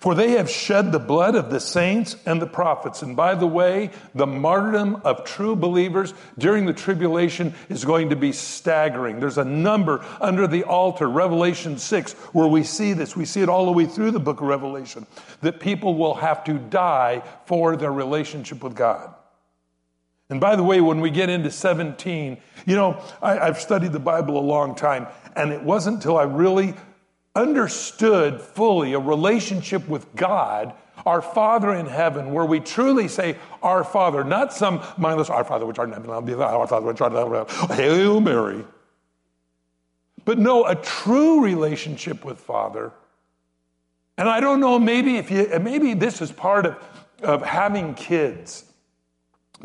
For 0.00 0.14
they 0.14 0.32
have 0.32 0.48
shed 0.48 0.92
the 0.92 0.98
blood 0.98 1.34
of 1.34 1.50
the 1.50 1.60
saints 1.60 2.16
and 2.24 2.40
the 2.40 2.46
prophets. 2.46 3.02
And 3.02 3.14
by 3.14 3.34
the 3.34 3.46
way, 3.46 3.90
the 4.14 4.26
martyrdom 4.26 5.02
of 5.04 5.24
true 5.24 5.54
believers 5.54 6.14
during 6.38 6.64
the 6.64 6.72
tribulation 6.72 7.54
is 7.68 7.84
going 7.84 8.08
to 8.08 8.16
be 8.16 8.32
staggering. 8.32 9.20
There's 9.20 9.36
a 9.36 9.44
number 9.44 10.02
under 10.18 10.46
the 10.46 10.64
altar, 10.64 11.06
Revelation 11.06 11.76
6, 11.76 12.12
where 12.32 12.48
we 12.48 12.62
see 12.62 12.94
this. 12.94 13.14
We 13.14 13.26
see 13.26 13.42
it 13.42 13.50
all 13.50 13.66
the 13.66 13.72
way 13.72 13.84
through 13.84 14.12
the 14.12 14.20
book 14.20 14.40
of 14.40 14.46
Revelation, 14.46 15.06
that 15.42 15.60
people 15.60 15.94
will 15.94 16.14
have 16.14 16.44
to 16.44 16.54
die 16.54 17.22
for 17.44 17.76
their 17.76 17.92
relationship 17.92 18.64
with 18.64 18.74
God. 18.74 19.14
And 20.30 20.40
by 20.40 20.56
the 20.56 20.62
way, 20.62 20.80
when 20.80 21.00
we 21.00 21.10
get 21.10 21.28
into 21.28 21.50
17, 21.50 22.38
you 22.64 22.76
know, 22.76 23.02
I, 23.20 23.34
have 23.34 23.60
studied 23.60 23.92
the 23.92 23.98
Bible 23.98 24.38
a 24.38 24.40
long 24.40 24.76
time, 24.76 25.08
and 25.36 25.52
it 25.52 25.62
wasn't 25.62 25.96
until 25.96 26.16
I 26.16 26.22
really 26.22 26.74
understood 27.34 28.40
fully 28.40 28.92
a 28.92 28.98
relationship 28.98 29.88
with 29.88 30.14
God, 30.16 30.74
our 31.06 31.22
Father 31.22 31.72
in 31.74 31.86
heaven, 31.86 32.32
where 32.32 32.44
we 32.44 32.60
truly 32.60 33.08
say, 33.08 33.36
Our 33.62 33.84
Father, 33.84 34.24
not 34.24 34.52
some 34.52 34.82
mindless, 34.98 35.30
Our 35.30 35.44
Father 35.44 35.64
which 35.64 35.78
art 35.78 35.88
in 35.88 35.94
heaven, 35.94 36.10
our 36.10 36.66
Father 36.66 36.86
which 36.86 37.00
art 37.00 37.12
in 37.12 37.18
heaven, 37.18 37.76
Hail 37.76 38.20
Mary. 38.20 38.64
But 40.24 40.38
no, 40.38 40.66
a 40.66 40.74
true 40.74 41.42
relationship 41.42 42.24
with 42.24 42.38
Father. 42.38 42.92
And 44.18 44.28
I 44.28 44.40
don't 44.40 44.60
know, 44.60 44.78
maybe 44.78 45.16
if 45.16 45.30
you, 45.30 45.48
maybe 45.60 45.94
this 45.94 46.20
is 46.20 46.30
part 46.30 46.66
of, 46.66 46.76
of 47.22 47.42
having 47.42 47.94
kids, 47.94 48.64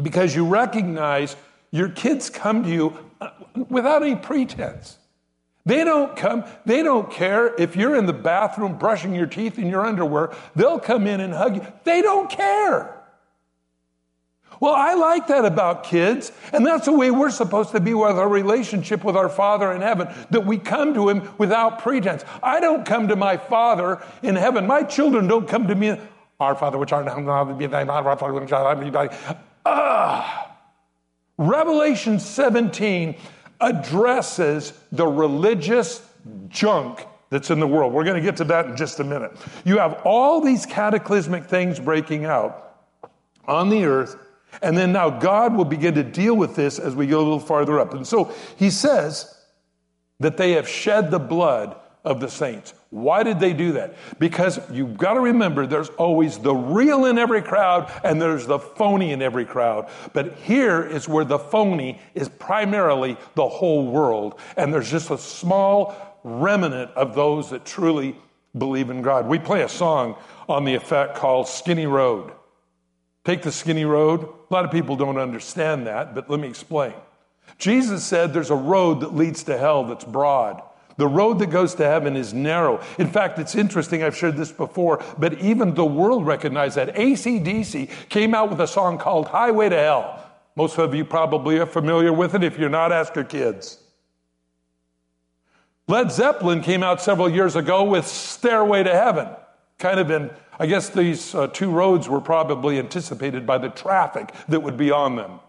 because 0.02 0.34
you 0.34 0.46
recognize 0.46 1.36
your 1.72 1.90
kids 1.90 2.30
come 2.30 2.64
to 2.64 2.70
you 2.70 2.98
uh, 3.20 3.32
without 3.70 4.02
any 4.02 4.16
pretense. 4.16 4.98
They 5.66 5.84
don't 5.84 6.16
come, 6.16 6.46
they 6.66 6.84
don't 6.84 7.12
care 7.12 7.56
if 7.56 7.76
you're 7.76 7.96
in 7.96 8.06
the 8.06 8.14
bathroom 8.14 8.78
brushing 8.78 9.16
your 9.16 9.26
teeth 9.26 9.58
in 9.58 9.68
your 9.68 9.86
underwear, 9.86 10.32
they'll 10.56 10.80
come 10.80 11.08
in 11.08 11.20
and 11.20 11.34
hug 11.34 11.56
you. 11.56 11.68
They 11.84 12.02
don't 12.04 12.30
care. 12.30 12.92
Well, 14.60 14.74
I 14.74 14.94
like 14.94 15.28
that 15.28 15.44
about 15.44 15.84
kids, 15.84 16.32
and 16.54 16.66
that's 16.66 16.86
the 16.86 16.94
way 16.94 17.12
we're 17.12 17.32
supposed 17.32 17.72
to 17.72 17.80
be 17.80 17.94
with 17.94 18.18
our 18.18 18.30
relationship 18.30 19.04
with 19.04 19.18
our 19.18 19.28
Father 19.28 19.74
in 19.74 19.82
heaven, 19.82 20.08
that 20.30 20.46
we 20.46 20.58
come 20.58 20.94
to 20.94 21.10
Him 21.10 21.28
without 21.38 21.80
pretense. 21.80 22.24
I 22.42 22.60
don't 22.60 22.86
come 22.86 23.10
to 23.10 23.16
my 23.16 23.36
Father 23.36 24.02
in 24.24 24.36
heaven. 24.36 24.66
My 24.66 24.84
children 24.84 25.28
don't 25.28 25.48
come 25.48 25.68
to 25.68 25.76
me, 25.76 26.00
Our 26.40 26.56
Father 26.56 26.78
which 26.78 26.94
art 26.94 27.06
in 27.06 27.12
heaven, 27.12 27.26
Ah! 29.66 30.56
Revelation 31.38 32.20
17 32.20 33.16
addresses 33.62 34.74
the 34.92 35.08
religious 35.08 36.02
junk 36.50 37.06
that's 37.30 37.50
in 37.50 37.60
the 37.60 37.68
world. 37.68 37.94
We're 37.94 38.04
going 38.04 38.16
to 38.16 38.22
get 38.22 38.38
to 38.38 38.44
that 38.46 38.68
in 38.68 38.78
just 38.78 39.00
a 39.00 39.04
minute. 39.04 39.32
You 39.64 39.80
have 39.80 40.02
all 40.06 40.42
these 40.42 40.66
cataclysmic 40.66 41.46
things 41.46 41.80
breaking 41.80 42.26
out 42.26 42.78
on 43.48 43.70
the 43.70 43.86
earth, 43.86 44.16
and 44.62 44.78
then 44.78 44.92
now 44.92 45.10
God 45.10 45.56
will 45.56 45.66
begin 45.66 45.96
to 45.96 46.04
deal 46.04 46.36
with 46.36 46.56
this 46.56 46.80
as 46.80 46.96
we 46.96 47.08
go 47.08 47.18
a 47.18 47.24
little 47.24 47.40
farther 47.40 47.80
up. 47.80 47.94
And 47.94 48.06
so 48.06 48.34
he 48.58 48.70
says 48.70 49.36
that 50.20 50.38
they 50.38 50.54
have 50.54 50.68
shed 50.68 51.12
the 51.12 51.20
blood 51.20 51.76
of 52.04 52.20
the 52.20 52.30
saints. 52.30 52.74
Why 52.96 53.24
did 53.24 53.42
they 53.42 53.52
do 53.52 53.74
that? 53.74 53.94
Because 54.20 54.58
you've 54.72 54.98
got 54.98 55.16
to 55.16 55.20
remember 55.20 55.68
there's 55.68 55.90
always 55.90 56.38
the 56.38 56.56
real 56.56 57.04
in 57.04 57.18
every 57.18 57.42
crowd 57.42 57.92
and 58.06 58.22
there's 58.22 58.48
the 58.48 58.58
phony 58.58 59.12
in 59.12 59.22
every 59.22 59.44
crowd. 59.44 59.90
But 60.14 60.38
here 60.38 60.82
is 60.82 61.06
where 61.06 61.26
the 61.26 61.38
phony 61.38 62.00
is 62.14 62.30
primarily 62.30 63.18
the 63.34 63.50
whole 63.50 63.86
world. 63.92 64.40
And 64.56 64.74
there's 64.74 64.90
just 64.90 65.12
a 65.12 65.18
small 65.18 65.94
remnant 66.24 66.90
of 66.92 67.16
those 67.16 67.50
that 67.50 67.66
truly 67.66 68.16
believe 68.58 68.90
in 68.90 69.02
God. 69.02 69.28
We 69.28 69.40
play 69.40 69.64
a 69.64 69.70
song 69.70 70.16
on 70.48 70.64
the 70.64 70.76
effect 70.76 71.16
called 71.16 71.50
Skinny 71.50 71.88
Road. 71.88 72.32
Take 73.26 73.42
the 73.42 73.52
skinny 73.52 73.84
road. 73.84 74.22
A 74.24 74.54
lot 74.54 74.64
of 74.64 74.72
people 74.72 74.96
don't 74.96 75.18
understand 75.18 75.88
that, 75.88 76.16
but 76.16 76.30
let 76.30 76.40
me 76.40 76.48
explain. 76.48 76.94
Jesus 77.58 78.06
said 78.06 78.34
there's 78.34 78.52
a 78.52 78.56
road 78.56 79.02
that 79.02 79.14
leads 79.14 79.44
to 79.44 79.58
hell 79.58 79.84
that's 79.84 80.06
broad 80.06 80.62
the 80.98 81.08
road 81.08 81.40
that 81.40 81.50
goes 81.50 81.76
to 81.76 81.86
heaven 81.86 82.16
is 82.16 82.34
narrow. 82.34 82.82
In 82.98 83.08
fact, 83.08 83.38
it's 83.38 83.56
interesting, 83.56 84.04
I've 84.04 84.16
shared 84.16 84.38
this 84.38 84.52
before, 84.52 85.04
but 85.18 85.40
even 85.40 85.74
the 85.74 85.86
world 85.86 86.26
recognized 86.26 86.78
that. 86.78 86.96
ACDC 86.96 87.90
came 88.10 88.34
out 88.34 88.50
with 88.50 88.62
a 88.62 88.68
song 88.68 88.98
called 88.98 89.28
Highway 89.28 89.70
to 89.70 89.76
Hell. 89.76 90.22
Most 90.56 90.78
of 90.80 90.96
you 90.96 91.04
probably 91.04 91.60
are 91.60 91.66
familiar 91.66 92.14
with 92.14 92.34
it. 92.34 92.44
If 92.44 92.58
you're 92.58 92.70
not, 92.70 92.94
ask 92.94 93.14
your 93.14 93.26
kids. 93.26 93.80
Led 95.88 96.12
Zeppelin 96.12 96.62
came 96.62 96.82
out 96.82 97.02
several 97.02 97.30
years 97.30 97.56
ago 97.56 97.84
with 97.84 98.08
Stairway 98.08 98.84
to 98.84 98.92
Heaven. 98.92 99.28
Kind 99.78 100.00
of 100.00 100.10
in, 100.10 100.32
I 100.58 100.66
guess 100.66 100.90
these 100.90 101.36
uh, 101.36 101.48
two 101.48 101.70
roads 101.70 102.08
were 102.08 102.22
probably 102.22 102.80
anticipated 102.80 103.46
by 103.46 103.58
the 103.58 103.70
traffic 103.70 104.34
that 104.48 104.62
would 104.62 104.78
be 104.78 104.92
on 104.92 105.18
them. 105.18 105.42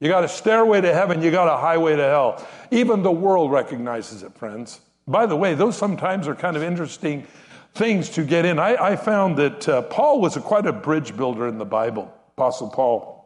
You 0.00 0.08
got 0.08 0.22
a 0.22 0.28
stairway 0.28 0.80
to 0.80 0.94
heaven, 0.94 1.22
you 1.22 1.30
got 1.30 1.52
a 1.52 1.56
highway 1.56 1.96
to 1.96 2.02
hell. 2.02 2.46
Even 2.70 3.02
the 3.02 3.10
world 3.10 3.50
recognizes 3.50 4.22
it, 4.22 4.32
friends. 4.34 4.80
By 5.08 5.26
the 5.26 5.36
way, 5.36 5.54
those 5.54 5.76
sometimes 5.76 6.28
are 6.28 6.36
kind 6.36 6.56
of 6.56 6.62
interesting 6.62 7.26
things 7.74 8.10
to 8.10 8.24
get 8.24 8.44
in. 8.44 8.58
I, 8.58 8.76
I 8.76 8.96
found 8.96 9.36
that 9.38 9.68
uh, 9.68 9.82
Paul 9.82 10.20
was 10.20 10.36
a, 10.36 10.40
quite 10.40 10.66
a 10.66 10.72
bridge 10.72 11.16
builder 11.16 11.48
in 11.48 11.58
the 11.58 11.64
Bible, 11.64 12.12
Apostle 12.36 12.68
Paul. 12.68 13.18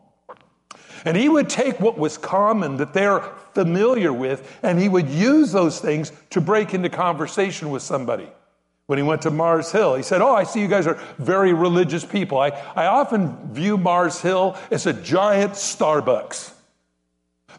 And 1.05 1.17
he 1.17 1.29
would 1.29 1.49
take 1.49 1.81
what 1.81 1.99
was 1.99 2.17
common 2.17 2.77
that 2.77 2.95
they're 2.95 3.21
familiar 3.55 4.13
with, 4.13 4.59
and 4.63 4.79
he 4.79 4.89
would 4.89 5.09
use 5.09 5.53
those 5.53 5.81
things 5.81 6.13
to 6.31 6.41
break 6.41 6.75
into 6.75 6.89
conversation 6.89 7.71
with 7.71 7.83
somebody. 7.83 8.29
When 8.87 8.99
he 8.99 9.03
went 9.03 9.23
to 9.23 9.31
Mars 9.31 9.73
Hill, 9.73 9.95
he 9.95 10.03
said, 10.03 10.23
Oh, 10.23 10.35
I 10.35 10.45
see 10.45 10.61
you 10.61 10.69
guys 10.69 10.87
are 10.87 10.99
very 11.19 11.53
religious 11.53 12.05
people. 12.05 12.39
I, 12.39 12.49
I 12.75 12.87
often 12.87 13.53
view 13.53 13.77
Mars 13.77 14.21
Hill 14.21 14.57
as 14.71 14.87
a 14.87 14.93
giant 14.93 15.53
Starbucks. 15.53 16.53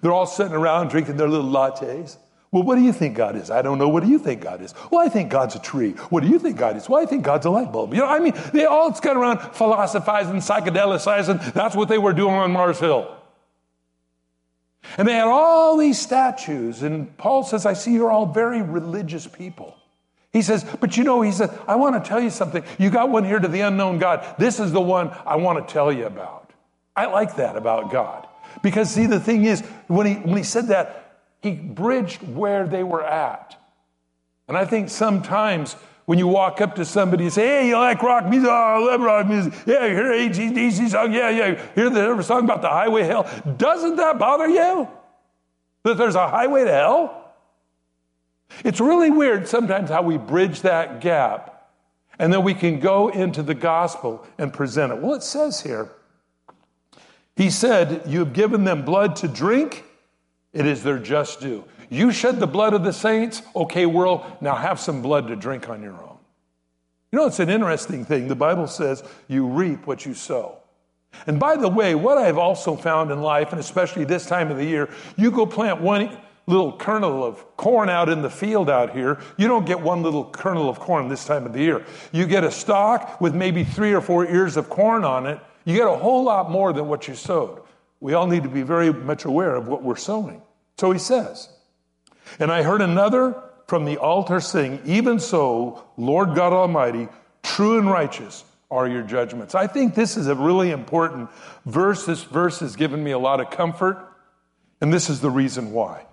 They're 0.03 0.11
all 0.11 0.27
sitting 0.27 0.53
around 0.53 0.89
drinking 0.89 1.15
their 1.15 1.29
little 1.29 1.49
lattes. 1.49 2.17
Well, 2.51 2.63
what 2.63 2.75
do 2.75 2.81
you 2.81 2.91
think 2.91 3.15
God 3.15 3.37
is? 3.37 3.49
I 3.49 3.61
don't 3.61 3.79
know. 3.79 3.87
What 3.87 4.03
do 4.03 4.09
you 4.09 4.19
think 4.19 4.41
God 4.41 4.61
is? 4.61 4.75
Well, 4.91 5.03
I 5.03 5.09
think 5.09 5.31
God's 5.31 5.55
a 5.55 5.59
tree. 5.59 5.93
What 6.09 6.21
do 6.21 6.29
you 6.29 6.37
think 6.37 6.57
God 6.57 6.75
is? 6.75 6.87
Well, 6.87 7.01
I 7.01 7.05
think 7.05 7.23
God's 7.23 7.45
a 7.45 7.49
light 7.49 7.71
bulb. 7.71 7.93
You 7.93 8.01
know, 8.01 8.07
I 8.07 8.19
mean, 8.19 8.33
they 8.53 8.65
all 8.65 8.91
got 8.91 9.15
around 9.15 9.39
philosophizing, 9.55 10.35
psychedelicizing. 10.35 11.53
That's 11.53 11.73
what 11.75 11.87
they 11.87 11.97
were 11.97 12.11
doing 12.13 12.35
on 12.35 12.51
Mars 12.51 12.79
Hill. 12.79 13.15
And 14.97 15.07
they 15.07 15.13
had 15.13 15.23
all 15.23 15.77
these 15.77 15.97
statues. 15.99 16.83
And 16.83 17.17
Paul 17.17 17.43
says, 17.43 17.65
I 17.65 17.73
see 17.73 17.93
you're 17.93 18.11
all 18.11 18.25
very 18.25 18.61
religious 18.61 19.25
people. 19.25 19.75
He 20.33 20.41
says, 20.41 20.65
but 20.81 20.97
you 20.97 21.05
know, 21.05 21.21
he 21.21 21.31
says, 21.31 21.49
I 21.65 21.77
want 21.77 22.03
to 22.03 22.07
tell 22.07 22.19
you 22.19 22.29
something. 22.29 22.63
You 22.77 22.89
got 22.89 23.09
one 23.09 23.23
here 23.23 23.39
to 23.39 23.47
the 23.47 23.61
unknown 23.61 23.99
God. 23.99 24.35
This 24.37 24.59
is 24.59 24.73
the 24.73 24.81
one 24.81 25.11
I 25.25 25.37
want 25.37 25.65
to 25.65 25.73
tell 25.73 25.93
you 25.93 26.05
about. 26.05 26.51
I 26.95 27.05
like 27.05 27.37
that 27.37 27.55
about 27.55 27.89
God. 27.89 28.27
Because, 28.61 28.89
see, 28.89 29.05
the 29.05 29.19
thing 29.19 29.45
is, 29.45 29.61
when 29.87 30.05
he, 30.05 30.13
when 30.15 30.37
he 30.37 30.43
said 30.43 30.67
that, 30.67 31.19
he 31.41 31.51
bridged 31.51 32.21
where 32.23 32.67
they 32.67 32.83
were 32.83 33.03
at. 33.03 33.59
And 34.47 34.57
I 34.57 34.65
think 34.65 34.89
sometimes 34.89 35.75
when 36.05 36.19
you 36.19 36.27
walk 36.27 36.61
up 36.61 36.75
to 36.75 36.85
somebody 36.85 37.25
and 37.25 37.33
say, 37.33 37.47
Hey, 37.47 37.67
you 37.69 37.77
like 37.77 38.01
rock 38.03 38.25
music? 38.25 38.49
Oh, 38.49 38.53
I 38.53 38.77
love 38.91 39.01
rock 39.01 39.27
music. 39.27 39.53
Yeah, 39.65 39.85
you 39.85 39.95
hear 39.95 40.11
ACDC 40.11 40.89
song? 40.89 41.13
Yeah, 41.13 41.29
yeah. 41.29 41.47
You 41.75 41.89
hear 41.89 42.15
the 42.15 42.21
song 42.21 42.43
about 42.43 42.61
the 42.61 42.69
highway 42.69 43.01
to 43.01 43.07
hell? 43.07 43.53
Doesn't 43.57 43.95
that 43.97 44.19
bother 44.19 44.47
you? 44.47 44.87
That 45.83 45.97
there's 45.97 46.15
a 46.15 46.27
highway 46.27 46.65
to 46.65 46.71
hell? 46.71 47.33
It's 48.63 48.79
really 48.79 49.09
weird 49.09 49.47
sometimes 49.47 49.89
how 49.89 50.03
we 50.03 50.17
bridge 50.17 50.61
that 50.61 51.01
gap 51.01 51.53
and 52.19 52.31
then 52.31 52.43
we 52.43 52.53
can 52.53 52.79
go 52.79 53.09
into 53.09 53.41
the 53.41 53.55
gospel 53.55 54.25
and 54.37 54.53
present 54.53 54.91
it. 54.91 54.99
Well, 54.99 55.13
it 55.15 55.23
says 55.23 55.61
here, 55.61 55.89
he 57.35 57.49
said, 57.49 58.03
You 58.07 58.19
have 58.19 58.33
given 58.33 58.63
them 58.63 58.85
blood 58.85 59.15
to 59.17 59.27
drink, 59.27 59.83
it 60.51 60.65
is 60.65 60.83
their 60.83 60.99
just 60.99 61.41
due. 61.41 61.63
You 61.89 62.11
shed 62.11 62.39
the 62.39 62.47
blood 62.47 62.73
of 62.73 62.83
the 62.83 62.93
saints, 62.93 63.41
okay, 63.55 63.85
world, 63.85 64.25
now 64.41 64.55
have 64.55 64.79
some 64.79 65.01
blood 65.01 65.27
to 65.27 65.35
drink 65.35 65.69
on 65.69 65.81
your 65.81 65.93
own. 65.93 66.17
You 67.11 67.19
know, 67.19 67.27
it's 67.27 67.39
an 67.39 67.49
interesting 67.49 68.05
thing. 68.05 68.27
The 68.27 68.35
Bible 68.35 68.65
says 68.65 69.03
you 69.27 69.45
reap 69.45 69.85
what 69.85 70.05
you 70.05 70.15
sow. 70.15 70.57
And 71.27 71.39
by 71.39 71.55
the 71.55 71.69
way, 71.69 71.93
what 71.93 72.17
I've 72.17 72.39
also 72.39 72.75
found 72.75 73.11
in 73.11 73.21
life, 73.21 73.51
and 73.51 73.59
especially 73.59 74.03
this 74.05 74.25
time 74.25 74.49
of 74.49 74.57
the 74.57 74.65
year, 74.65 74.89
you 75.15 75.29
go 75.29 75.45
plant 75.45 75.79
one 75.79 76.17
little 76.47 76.75
kernel 76.75 77.23
of 77.23 77.55
corn 77.55 77.87
out 77.89 78.09
in 78.09 78.21
the 78.21 78.29
field 78.29 78.69
out 78.69 78.91
here, 78.91 79.19
you 79.37 79.47
don't 79.47 79.65
get 79.65 79.79
one 79.79 80.01
little 80.01 80.25
kernel 80.25 80.67
of 80.67 80.79
corn 80.79 81.07
this 81.07 81.25
time 81.25 81.45
of 81.45 81.53
the 81.53 81.59
year. 81.59 81.85
You 82.11 82.25
get 82.25 82.43
a 82.43 82.51
stalk 82.51 83.21
with 83.21 83.33
maybe 83.33 83.63
three 83.63 83.93
or 83.93 84.01
four 84.01 84.25
ears 84.25 84.57
of 84.57 84.69
corn 84.69 85.05
on 85.05 85.27
it. 85.27 85.39
You 85.65 85.75
get 85.75 85.87
a 85.87 85.95
whole 85.95 86.23
lot 86.23 86.51
more 86.51 86.73
than 86.73 86.87
what 86.87 87.07
you 87.07 87.15
sowed. 87.15 87.61
We 87.99 88.13
all 88.13 88.27
need 88.27 88.43
to 88.43 88.49
be 88.49 88.63
very 88.63 88.91
much 88.91 89.25
aware 89.25 89.55
of 89.55 89.67
what 89.67 89.83
we're 89.83 89.95
sowing. 89.95 90.41
So 90.77 90.91
he 90.91 90.99
says, 90.99 91.49
And 92.39 92.51
I 92.51 92.63
heard 92.63 92.81
another 92.81 93.41
from 93.67 93.85
the 93.85 93.97
altar 93.97 94.39
saying, 94.39 94.81
Even 94.85 95.19
so, 95.19 95.83
Lord 95.97 96.35
God 96.35 96.51
Almighty, 96.51 97.07
true 97.43 97.77
and 97.77 97.89
righteous 97.89 98.43
are 98.69 98.87
your 98.87 99.03
judgments. 99.03 99.55
I 99.55 99.67
think 99.67 99.95
this 99.95 100.17
is 100.17 100.27
a 100.27 100.35
really 100.35 100.71
important 100.71 101.29
verse. 101.65 102.05
This 102.05 102.23
verse 102.23 102.59
has 102.59 102.75
given 102.75 103.03
me 103.03 103.11
a 103.11 103.19
lot 103.19 103.39
of 103.39 103.51
comfort, 103.51 103.97
and 104.81 104.91
this 104.91 105.09
is 105.09 105.21
the 105.21 105.29
reason 105.29 105.71
why. 105.71 106.05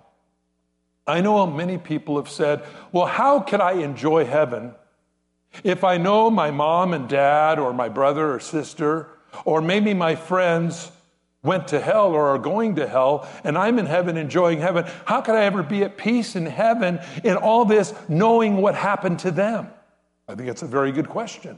I 1.07 1.19
know 1.19 1.45
many 1.47 1.77
people 1.77 2.17
have 2.17 2.29
said, 2.29 2.63
Well, 2.91 3.07
how 3.07 3.41
could 3.41 3.59
I 3.59 3.73
enjoy 3.73 4.25
heaven 4.25 4.75
if 5.63 5.83
I 5.83 5.97
know 5.97 6.29
my 6.31 6.51
mom 6.51 6.93
and 6.93 7.09
dad, 7.09 7.59
or 7.59 7.73
my 7.73 7.89
brother 7.89 8.33
or 8.33 8.39
sister, 8.39 9.09
or 9.45 9.61
maybe 9.61 9.93
my 9.93 10.15
friends 10.15 10.91
went 11.43 11.69
to 11.69 11.79
hell 11.79 12.13
or 12.13 12.27
are 12.27 12.37
going 12.37 12.75
to 12.75 12.87
hell, 12.87 13.27
and 13.43 13.57
I'm 13.57 13.79
in 13.79 13.85
heaven 13.87 14.17
enjoying 14.17 14.59
heaven? 14.59 14.85
How 15.05 15.21
could 15.21 15.35
I 15.35 15.45
ever 15.45 15.63
be 15.63 15.83
at 15.83 15.97
peace 15.97 16.35
in 16.35 16.45
heaven 16.45 16.99
in 17.23 17.35
all 17.35 17.65
this 17.65 17.93
knowing 18.07 18.57
what 18.57 18.75
happened 18.75 19.19
to 19.19 19.31
them? 19.31 19.69
I 20.27 20.35
think 20.35 20.49
it's 20.49 20.61
a 20.61 20.67
very 20.67 20.91
good 20.91 21.09
question. 21.09 21.57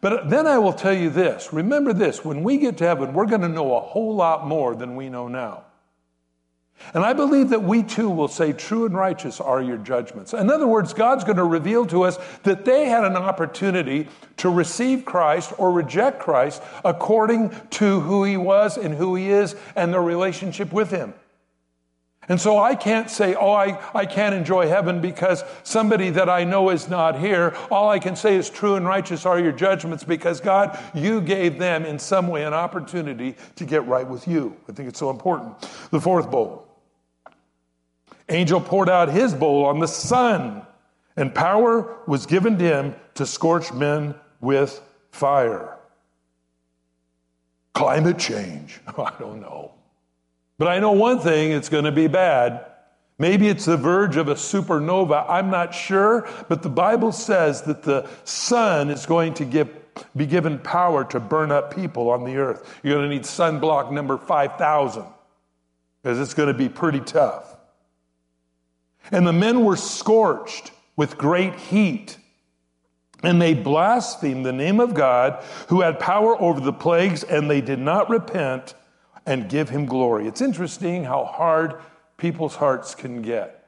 But 0.00 0.30
then 0.30 0.48
I 0.48 0.58
will 0.58 0.72
tell 0.72 0.92
you 0.92 1.10
this 1.10 1.52
remember 1.52 1.92
this 1.92 2.24
when 2.24 2.42
we 2.42 2.58
get 2.58 2.76
to 2.78 2.84
heaven, 2.84 3.12
we're 3.12 3.26
going 3.26 3.42
to 3.42 3.48
know 3.48 3.76
a 3.76 3.80
whole 3.80 4.16
lot 4.16 4.46
more 4.46 4.74
than 4.74 4.96
we 4.96 5.08
know 5.08 5.28
now. 5.28 5.65
And 6.94 7.04
I 7.04 7.12
believe 7.12 7.50
that 7.50 7.62
we 7.62 7.82
too 7.82 8.08
will 8.08 8.28
say, 8.28 8.52
True 8.52 8.86
and 8.86 8.94
righteous 8.94 9.40
are 9.40 9.62
your 9.62 9.78
judgments. 9.78 10.32
In 10.32 10.50
other 10.50 10.66
words, 10.66 10.92
God's 10.92 11.24
going 11.24 11.36
to 11.38 11.44
reveal 11.44 11.86
to 11.86 12.02
us 12.02 12.18
that 12.44 12.64
they 12.64 12.86
had 12.86 13.04
an 13.04 13.16
opportunity 13.16 14.08
to 14.38 14.50
receive 14.50 15.04
Christ 15.04 15.52
or 15.58 15.72
reject 15.72 16.20
Christ 16.20 16.62
according 16.84 17.50
to 17.70 18.00
who 18.00 18.24
he 18.24 18.36
was 18.36 18.76
and 18.76 18.94
who 18.94 19.14
he 19.14 19.30
is 19.30 19.56
and 19.74 19.92
their 19.92 20.02
relationship 20.02 20.72
with 20.72 20.90
him. 20.90 21.14
And 22.28 22.40
so 22.40 22.58
I 22.58 22.74
can't 22.74 23.08
say, 23.08 23.34
oh, 23.36 23.52
I, 23.52 23.80
I 23.94 24.04
can't 24.04 24.34
enjoy 24.34 24.66
heaven 24.66 25.00
because 25.00 25.44
somebody 25.62 26.10
that 26.10 26.28
I 26.28 26.42
know 26.42 26.70
is 26.70 26.88
not 26.88 27.20
here. 27.20 27.56
All 27.70 27.88
I 27.88 28.00
can 28.00 28.16
say 28.16 28.34
is 28.34 28.50
true 28.50 28.74
and 28.74 28.84
righteous 28.84 29.24
are 29.24 29.38
your 29.38 29.52
judgments 29.52 30.02
because 30.02 30.40
God, 30.40 30.76
you 30.92 31.20
gave 31.20 31.58
them 31.58 31.84
in 31.84 32.00
some 32.00 32.26
way 32.26 32.44
an 32.44 32.52
opportunity 32.52 33.36
to 33.54 33.64
get 33.64 33.86
right 33.86 34.06
with 34.06 34.26
you. 34.26 34.56
I 34.68 34.72
think 34.72 34.88
it's 34.88 34.98
so 34.98 35.10
important. 35.10 35.54
The 35.92 36.00
fourth 36.00 36.28
bowl. 36.28 36.65
Angel 38.28 38.60
poured 38.60 38.88
out 38.88 39.08
his 39.08 39.34
bowl 39.34 39.64
on 39.66 39.78
the 39.78 39.86
sun, 39.86 40.66
and 41.16 41.34
power 41.34 41.96
was 42.06 42.26
given 42.26 42.58
to 42.58 42.64
him 42.64 42.94
to 43.14 43.24
scorch 43.24 43.72
men 43.72 44.14
with 44.40 44.80
fire. 45.10 45.76
Climate 47.74 48.18
change. 48.18 48.80
I 48.98 49.12
don't 49.18 49.40
know. 49.40 49.72
But 50.58 50.68
I 50.68 50.80
know 50.80 50.92
one 50.92 51.20
thing 51.20 51.52
it's 51.52 51.68
going 51.68 51.84
to 51.84 51.92
be 51.92 52.06
bad. 52.06 52.64
Maybe 53.18 53.48
it's 53.48 53.64
the 53.64 53.76
verge 53.76 54.16
of 54.16 54.28
a 54.28 54.34
supernova. 54.34 55.24
I'm 55.28 55.50
not 55.50 55.74
sure. 55.74 56.28
But 56.48 56.62
the 56.62 56.68
Bible 56.68 57.12
says 57.12 57.62
that 57.62 57.82
the 57.82 58.08
sun 58.24 58.90
is 58.90 59.06
going 59.06 59.34
to 59.34 59.44
give, 59.44 59.70
be 60.16 60.26
given 60.26 60.58
power 60.58 61.04
to 61.04 61.20
burn 61.20 61.50
up 61.50 61.74
people 61.74 62.10
on 62.10 62.24
the 62.24 62.36
earth. 62.36 62.78
You're 62.82 62.96
going 62.96 63.08
to 63.08 63.14
need 63.14 63.24
sunblock 63.24 63.92
number 63.92 64.18
5,000 64.18 65.04
because 66.02 66.18
it's 66.18 66.34
going 66.34 66.48
to 66.48 66.58
be 66.58 66.68
pretty 66.68 67.00
tough. 67.00 67.55
And 69.12 69.26
the 69.26 69.32
men 69.32 69.64
were 69.64 69.76
scorched 69.76 70.72
with 70.96 71.18
great 71.18 71.54
heat. 71.54 72.18
And 73.22 73.40
they 73.40 73.54
blasphemed 73.54 74.44
the 74.44 74.52
name 74.52 74.78
of 74.78 74.94
God 74.94 75.42
who 75.68 75.80
had 75.80 75.98
power 75.98 76.40
over 76.40 76.60
the 76.60 76.72
plagues, 76.72 77.22
and 77.24 77.50
they 77.50 77.60
did 77.60 77.78
not 77.78 78.10
repent 78.10 78.74
and 79.24 79.48
give 79.48 79.70
him 79.70 79.86
glory. 79.86 80.28
It's 80.28 80.40
interesting 80.40 81.04
how 81.04 81.24
hard 81.24 81.80
people's 82.16 82.54
hearts 82.54 82.94
can 82.94 83.22
get. 83.22 83.64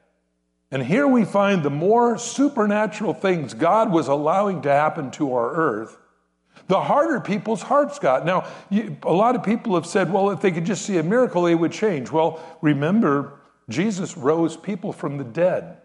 And 0.71 0.83
here 0.83 1.09
we 1.09 1.25
find 1.25 1.63
the 1.63 1.71
more 1.71 2.19
supernatural 2.19 3.15
things 3.15 3.55
God 3.55 3.91
was 3.91 4.09
allowing 4.09 4.63
to 4.63 4.71
happen 4.71 5.11
to 5.13 5.35
our 5.35 5.55
earth, 5.55 5.97
the 6.67 6.81
harder 6.81 7.21
people's 7.21 7.63
hearts 7.63 7.99
got. 7.99 8.27
Now, 8.27 8.47
a 8.71 9.13
lot 9.13 9.35
of 9.35 9.43
people 9.43 9.75
have 9.77 9.87
said, 9.87 10.13
well, 10.13 10.31
if 10.31 10.41
they 10.43 10.51
could 10.51 10.67
just 10.67 10.85
see 10.85 10.99
a 10.99 11.03
miracle, 11.03 11.43
they 11.43 11.55
would 11.55 11.73
change. 11.73 12.11
Well, 12.11 12.41
remember, 12.61 13.38
Jesus 13.69 14.17
rose 14.17 14.57
people 14.57 14.93
from 14.93 15.19
the 15.19 15.25
dead. 15.25 15.79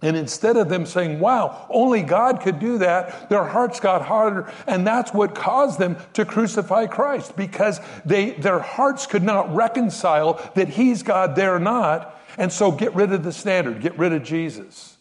And 0.00 0.16
instead 0.16 0.56
of 0.56 0.68
them 0.68 0.86
saying, 0.86 1.18
wow, 1.18 1.66
only 1.68 2.02
God 2.02 2.40
could 2.40 2.60
do 2.60 2.78
that, 2.78 3.28
their 3.30 3.44
hearts 3.44 3.80
got 3.80 4.02
harder. 4.02 4.50
And 4.66 4.86
that's 4.86 5.12
what 5.12 5.34
caused 5.34 5.80
them 5.80 5.96
to 6.12 6.24
crucify 6.24 6.86
Christ 6.86 7.36
because 7.36 7.80
they, 8.04 8.30
their 8.30 8.60
hearts 8.60 9.06
could 9.06 9.24
not 9.24 9.52
reconcile 9.52 10.34
that 10.54 10.68
He's 10.68 11.02
God, 11.02 11.34
they're 11.34 11.58
not. 11.58 12.16
And 12.36 12.52
so 12.52 12.70
get 12.70 12.94
rid 12.94 13.12
of 13.12 13.24
the 13.24 13.32
standard, 13.32 13.80
get 13.80 13.98
rid 13.98 14.12
of 14.12 14.22
Jesus. 14.22 14.96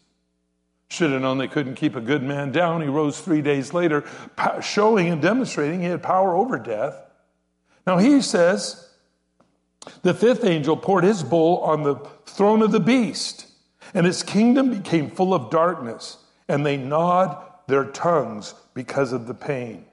Should 0.89 1.11
have 1.11 1.21
known 1.21 1.37
they 1.37 1.49
couldn't 1.49 1.75
keep 1.75 1.95
a 1.95 2.01
good 2.01 2.23
man 2.23 2.51
down. 2.51 2.81
He 2.81 2.87
rose 2.87 3.19
three 3.19 3.41
days 3.41 3.73
later, 3.73 4.03
showing 4.61 5.09
and 5.09 5.21
demonstrating 5.21 5.81
he 5.81 5.87
had 5.87 6.01
power 6.01 6.35
over 6.35 6.57
death. 6.57 6.95
Now 7.85 7.97
he 7.97 8.21
says, 8.21 8.86
the 10.01 10.13
fifth 10.13 10.43
angel 10.43 10.77
poured 10.77 11.03
his 11.03 11.23
bowl 11.23 11.57
on 11.59 11.83
the 11.83 11.95
throne 12.25 12.61
of 12.61 12.71
the 12.71 12.79
beast 12.79 13.47
and 13.93 14.05
his 14.05 14.23
kingdom 14.23 14.69
became 14.69 15.09
full 15.09 15.33
of 15.33 15.49
darkness, 15.49 16.17
and 16.47 16.65
they 16.65 16.77
gnawed 16.77 17.43
their 17.67 17.85
tongues 17.85 18.53
because 18.73 19.13
of 19.13 19.27
the 19.27 19.33
pain. 19.33 19.85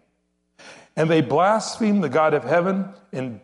And 0.97 1.11
they 1.11 1.21
blasphemed 1.21 2.05
the 2.05 2.09
God 2.09 2.35
of 2.35 2.45
heaven 2.45 2.89
in 3.13 3.41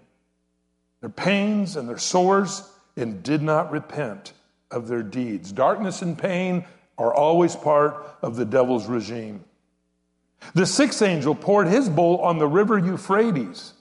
their 1.01 1.11
pains 1.11 1.77
and 1.77 1.89
their 1.89 1.99
sores 1.99 2.71
and 2.97 3.23
did 3.23 3.43
not 3.43 3.71
repent 3.71 4.33
of 4.71 4.87
their 4.87 5.03
deeds. 5.03 5.51
Darkness 5.51 6.03
and 6.03 6.17
pain 6.17 6.65
are 6.99 7.13
always 7.13 7.57
part 7.57 8.07
of 8.23 8.37
the 8.37 8.45
devil's 8.45 8.87
regime. 8.87 9.45
The 10.55 10.67
sixth 10.67 11.03
angel 11.03 11.35
poured 11.35 11.67
his 11.67 11.89
bowl 11.89 12.19
on 12.19 12.39
the 12.39 12.47
river 12.47 12.79
Euphrates 12.79 13.73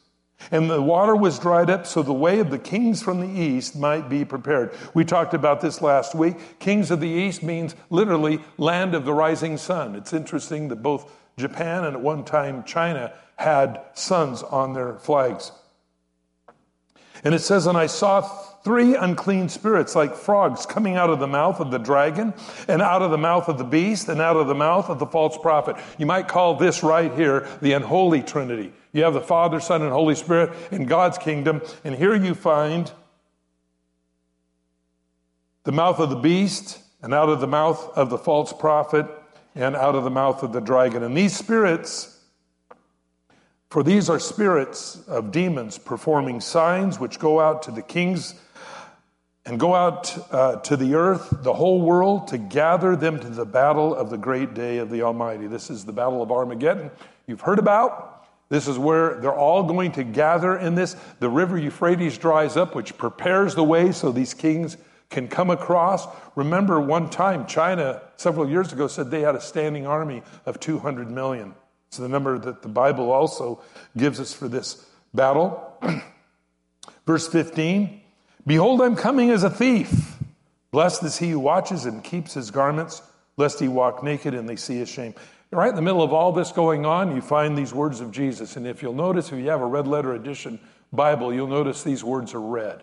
and 0.52 0.70
the 0.70 0.82
water 0.82 1.16
was 1.16 1.38
dried 1.38 1.70
up 1.70 1.86
so 1.86 2.02
the 2.02 2.14
way 2.14 2.40
of 2.40 2.50
the 2.50 2.58
kings 2.58 3.02
from 3.02 3.20
the 3.20 3.42
east 3.42 3.76
might 3.76 4.10
be 4.10 4.26
prepared. 4.26 4.74
We 4.94 5.06
talked 5.06 5.34
about 5.34 5.62
this 5.62 5.82
last 5.82 6.16
week. 6.16 6.60
Kings 6.60 6.92
of 6.92 7.00
the 7.00 7.08
east 7.08 7.44
means 7.44 7.76
literally 7.90 8.40
land 8.58 8.96
of 8.96 9.06
the 9.06 9.14
rising 9.14 9.58
sun. 9.58 9.96
It's 9.96 10.14
interesting 10.14 10.70
that 10.70 10.78
both 10.78 11.12
Japan 11.38 11.84
and 11.84 11.96
at 11.96 12.02
one 12.02 12.24
time 12.24 12.64
China 12.64 13.14
had 13.36 13.82
suns 13.94 14.42
on 14.44 14.74
their 14.74 14.98
flags. 15.00 15.52
And 17.24 17.36
it 17.36 17.40
says, 17.40 17.68
And 17.68 17.78
I 17.78 17.88
saw 17.88 18.30
three 18.64 18.96
unclean 18.96 19.50
spirits 19.50 19.96
like 19.96 20.16
frogs 20.16 20.66
coming 20.66 20.96
out 20.96 21.10
of 21.10 21.20
the 21.20 21.28
mouth 21.28 21.60
of 21.60 21.72
the 21.72 21.78
dragon 21.78 22.34
and 22.68 22.82
out 22.82 23.02
of 23.02 23.12
the 23.12 23.18
mouth 23.18 23.48
of 23.48 23.58
the 23.58 23.64
beast 23.64 24.10
and 24.10 24.20
out 24.22 24.36
of 24.36 24.48
the 24.48 24.56
mouth 24.56 24.90
of 24.90 25.00
the 25.00 25.06
false 25.06 25.38
prophet. 25.38 25.76
You 25.98 26.06
might 26.06 26.28
call 26.28 26.56
this 26.56 26.84
right 26.84 27.14
here 27.14 27.48
the 27.62 27.74
unholy 27.74 28.22
trinity. 28.22 28.74
You 28.92 29.04
have 29.04 29.14
the 29.14 29.22
Father, 29.22 29.60
Son, 29.60 29.82
and 29.82 29.92
Holy 29.92 30.16
Spirit 30.16 30.52
in 30.72 30.86
God's 30.86 31.18
kingdom. 31.18 31.62
And 31.84 31.96
here 31.96 32.16
you 32.16 32.34
find 32.34 32.92
the 35.64 35.72
mouth 35.72 36.00
of 36.00 36.10
the 36.10 36.16
beast, 36.16 36.80
and 37.02 37.14
out 37.14 37.30
of 37.30 37.40
the 37.40 37.48
mouth 37.48 37.96
of 37.96 38.10
the 38.10 38.18
false 38.18 38.52
prophet, 38.52 39.06
and 39.56 39.76
out 39.76 39.94
of 39.94 40.04
the 40.04 40.10
mouth 40.10 40.42
of 40.42 40.52
the 40.52 40.60
dragon. 40.60 41.04
And 41.04 41.16
these 41.16 41.36
spirits, 41.36 42.20
for 43.70 43.84
these 43.84 44.10
are 44.10 44.20
spirits 44.20 45.04
of 45.08 45.32
demons 45.32 45.78
performing 45.78 46.42
signs 46.42 47.00
which 47.00 47.20
go 47.20 47.40
out 47.40 47.62
to 47.64 47.72
the 47.72 47.82
kings 47.82 48.34
and 49.50 49.60
go 49.60 49.74
out 49.74 50.16
uh, 50.32 50.58
to 50.58 50.78
the 50.78 50.94
earth, 50.94 51.28
the 51.42 51.54
whole 51.54 51.82
world, 51.82 52.28
to 52.28 52.38
gather 52.38 52.96
them 52.96 53.20
to 53.20 53.30
the 53.30 53.46
battle 53.46 53.96
of 53.96 54.12
the 54.12 54.18
great 54.18 54.54
day 54.54 54.78
of 54.78 54.92
the 54.92 55.02
Almighty. 55.02 55.48
This 55.48 55.72
is 55.72 55.86
the 55.86 55.92
battle 55.92 56.22
of 56.22 56.32
Armageddon 56.32 56.92
you've 57.26 57.42
heard 57.42 57.58
about. 57.58 58.28
This 58.50 58.68
is 58.68 58.78
where 58.78 59.16
they're 59.16 59.34
all 59.34 59.64
going 59.64 59.94
to 59.94 60.04
gather 60.04 60.56
in 60.56 60.76
this. 60.76 60.96
The 61.20 61.30
river 61.30 61.58
Euphrates 61.58 62.20
dries 62.20 62.58
up, 62.58 62.76
which 62.76 62.96
prepares 62.96 63.56
the 63.56 63.64
way 63.64 63.92
so 63.92 64.12
these 64.12 64.36
kings 64.36 64.78
can 65.10 65.28
come 65.28 65.50
across. 65.50 66.08
Remember, 66.36 66.80
one 66.80 67.10
time 67.10 67.48
China, 67.48 68.04
several 68.18 68.48
years 68.48 68.72
ago, 68.72 68.88
said 68.88 69.10
they 69.10 69.22
had 69.22 69.34
a 69.34 69.42
standing 69.42 69.88
army 69.88 70.22
of 70.46 70.60
200 70.60 71.10
million. 71.10 71.56
It's 71.88 71.98
the 71.98 72.08
number 72.08 72.38
that 72.38 72.62
the 72.62 72.70
Bible 72.70 73.12
also 73.12 73.64
gives 73.98 74.20
us 74.20 74.32
for 74.32 74.48
this 74.48 74.86
battle. 75.12 75.76
Verse 77.08 77.28
15 77.28 77.99
Behold, 78.50 78.82
I'm 78.82 78.96
coming 78.96 79.30
as 79.30 79.44
a 79.44 79.50
thief. 79.52 80.18
Blessed 80.72 81.04
is 81.04 81.20
he 81.20 81.30
who 81.30 81.40
watches 81.40 81.86
and 81.86 82.04
keeps 82.04 82.34
his 82.34 82.50
garments, 82.50 83.04
lest 83.38 83.60
he 83.60 83.68
walk 83.68 84.02
naked 84.02 84.34
and 84.34 84.50
they 84.50 84.56
see 84.56 84.78
his 84.78 84.90
shame. 84.90 85.14
right 85.52 85.70
in 85.70 85.76
the 85.76 85.84
middle 85.84 86.02
of 86.02 86.14
all 86.14 86.32
this 86.32 86.52
going 86.52 86.84
on, 86.84 87.16
you 87.16 87.22
find 87.22 87.56
these 87.56 87.76
words 87.76 88.02
of 88.02 88.10
Jesus. 88.12 88.56
And 88.56 88.66
if 88.66 88.82
you'll 88.82 88.96
notice, 88.96 89.32
if 89.32 89.38
you 89.38 89.52
have 89.52 89.62
a 89.62 89.68
red 89.68 89.88
letter 89.88 90.16
edition 90.16 90.60
Bible, 90.92 91.32
you'll 91.32 91.46
notice 91.46 91.84
these 91.84 92.04
words 92.04 92.34
are 92.34 92.42
red. 92.42 92.82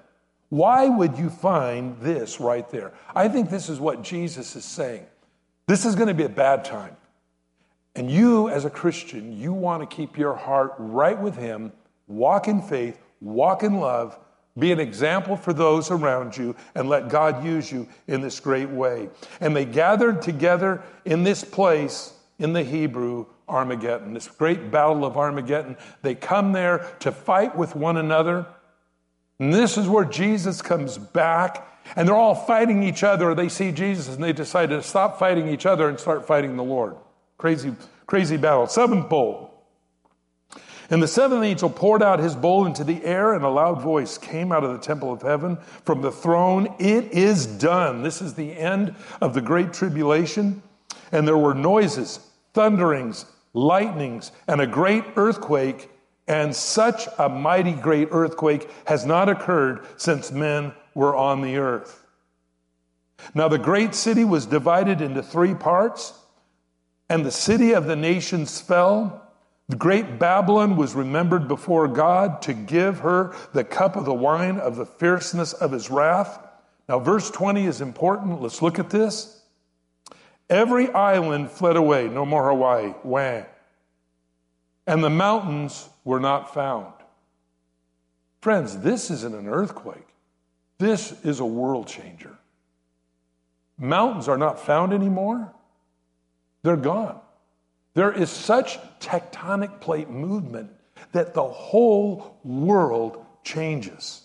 Why 0.50 0.88
would 0.88 1.18
you 1.18 1.30
find 1.30 1.98
this 1.98 2.38
right 2.38 2.70
there? 2.70 2.92
I 3.12 3.26
think 3.26 3.50
this 3.50 3.68
is 3.68 3.80
what 3.80 4.02
Jesus 4.02 4.54
is 4.54 4.64
saying. 4.64 5.04
This 5.66 5.84
is 5.84 5.96
going 5.96 6.06
to 6.06 6.14
be 6.14 6.22
a 6.22 6.28
bad 6.28 6.64
time. 6.64 6.96
And 7.96 8.08
you, 8.08 8.48
as 8.50 8.64
a 8.64 8.70
Christian, 8.70 9.36
you 9.36 9.52
want 9.52 9.82
to 9.82 9.96
keep 9.96 10.16
your 10.16 10.36
heart 10.36 10.74
right 10.78 11.20
with 11.20 11.34
Him, 11.34 11.72
walk 12.06 12.46
in 12.46 12.62
faith, 12.62 13.00
walk 13.20 13.64
in 13.64 13.80
love, 13.80 14.16
be 14.58 14.72
an 14.72 14.80
example 14.80 15.36
for 15.36 15.52
those 15.52 15.90
around 15.90 16.36
you, 16.36 16.56
and 16.74 16.88
let 16.88 17.08
God 17.08 17.44
use 17.44 17.70
you 17.70 17.86
in 18.06 18.20
this 18.20 18.40
great 18.40 18.70
way. 18.70 19.08
And 19.40 19.54
they 19.54 19.64
gathered 19.64 20.22
together 20.22 20.82
in 21.04 21.24
this 21.24 21.44
place 21.44 22.12
in 22.38 22.52
the 22.52 22.62
Hebrew 22.62 23.26
Armageddon, 23.48 24.14
this 24.14 24.28
great 24.28 24.70
battle 24.70 25.04
of 25.04 25.16
Armageddon. 25.16 25.76
They 26.02 26.14
come 26.14 26.52
there 26.52 26.90
to 27.00 27.12
fight 27.12 27.56
with 27.56 27.76
one 27.76 27.96
another. 27.96 28.46
And 29.38 29.52
this 29.52 29.76
is 29.76 29.88
where 29.88 30.04
Jesus 30.04 30.62
comes 30.62 30.98
back, 30.98 31.68
and 31.94 32.08
they're 32.08 32.16
all 32.16 32.34
fighting 32.34 32.82
each 32.82 33.04
other. 33.04 33.34
They 33.34 33.48
see 33.48 33.70
Jesus 33.70 34.14
and 34.14 34.24
they 34.24 34.32
decide 34.32 34.70
to 34.70 34.82
stop 34.82 35.18
fighting 35.18 35.48
each 35.48 35.66
other 35.66 35.88
and 35.88 36.00
start 36.00 36.26
fighting 36.26 36.56
the 36.56 36.64
Lord. 36.64 36.96
Crazy, 37.38 37.74
crazy 38.06 38.36
battle. 38.36 38.66
Seventh 38.66 39.08
bowl. 39.08 39.45
And 40.88 41.02
the 41.02 41.08
seventh 41.08 41.44
angel 41.44 41.68
poured 41.68 42.02
out 42.02 42.20
his 42.20 42.36
bowl 42.36 42.66
into 42.66 42.84
the 42.84 43.04
air, 43.04 43.34
and 43.34 43.44
a 43.44 43.48
loud 43.48 43.80
voice 43.80 44.18
came 44.18 44.52
out 44.52 44.62
of 44.62 44.72
the 44.72 44.78
temple 44.78 45.12
of 45.12 45.22
heaven 45.22 45.58
from 45.84 46.00
the 46.00 46.12
throne 46.12 46.74
It 46.78 47.12
is 47.12 47.46
done. 47.46 48.02
This 48.02 48.22
is 48.22 48.34
the 48.34 48.56
end 48.56 48.94
of 49.20 49.34
the 49.34 49.40
great 49.40 49.72
tribulation. 49.72 50.62
And 51.10 51.26
there 51.26 51.36
were 51.36 51.54
noises, 51.54 52.20
thunderings, 52.54 53.26
lightnings, 53.52 54.32
and 54.46 54.60
a 54.60 54.66
great 54.66 55.04
earthquake. 55.16 55.90
And 56.28 56.54
such 56.54 57.08
a 57.18 57.28
mighty 57.28 57.72
great 57.72 58.08
earthquake 58.10 58.68
has 58.86 59.06
not 59.06 59.28
occurred 59.28 59.86
since 59.96 60.30
men 60.32 60.72
were 60.94 61.16
on 61.16 61.40
the 61.40 61.56
earth. 61.56 62.04
Now, 63.34 63.48
the 63.48 63.58
great 63.58 63.94
city 63.94 64.24
was 64.24 64.46
divided 64.46 65.00
into 65.00 65.22
three 65.22 65.54
parts, 65.54 66.12
and 67.08 67.24
the 67.24 67.30
city 67.30 67.72
of 67.72 67.86
the 67.86 67.96
nations 67.96 68.60
fell. 68.60 69.25
The 69.68 69.76
great 69.76 70.18
Babylon 70.18 70.76
was 70.76 70.94
remembered 70.94 71.48
before 71.48 71.88
God 71.88 72.40
to 72.42 72.52
give 72.52 73.00
her 73.00 73.34
the 73.52 73.64
cup 73.64 73.96
of 73.96 74.04
the 74.04 74.14
wine 74.14 74.58
of 74.58 74.76
the 74.76 74.86
fierceness 74.86 75.52
of 75.52 75.72
his 75.72 75.90
wrath. 75.90 76.38
Now, 76.88 77.00
verse 77.00 77.30
20 77.30 77.66
is 77.66 77.80
important. 77.80 78.40
Let's 78.40 78.62
look 78.62 78.78
at 78.78 78.90
this. 78.90 79.42
Every 80.48 80.88
island 80.92 81.50
fled 81.50 81.76
away, 81.76 82.06
no 82.08 82.24
more 82.24 82.48
Hawaii, 82.48 82.94
wah. 83.02 83.42
And 84.86 85.02
the 85.02 85.10
mountains 85.10 85.88
were 86.04 86.20
not 86.20 86.54
found. 86.54 86.92
Friends, 88.40 88.78
this 88.78 89.10
isn't 89.10 89.34
an 89.34 89.48
earthquake. 89.48 90.06
This 90.78 91.12
is 91.24 91.40
a 91.40 91.44
world 91.44 91.88
changer. 91.88 92.36
Mountains 93.78 94.28
are 94.28 94.38
not 94.38 94.60
found 94.60 94.92
anymore, 94.92 95.52
they're 96.62 96.76
gone. 96.76 97.20
There 97.96 98.12
is 98.12 98.30
such 98.30 98.78
tectonic 99.00 99.80
plate 99.80 100.10
movement 100.10 100.70
that 101.12 101.32
the 101.32 101.42
whole 101.42 102.38
world 102.44 103.24
changes. 103.42 104.20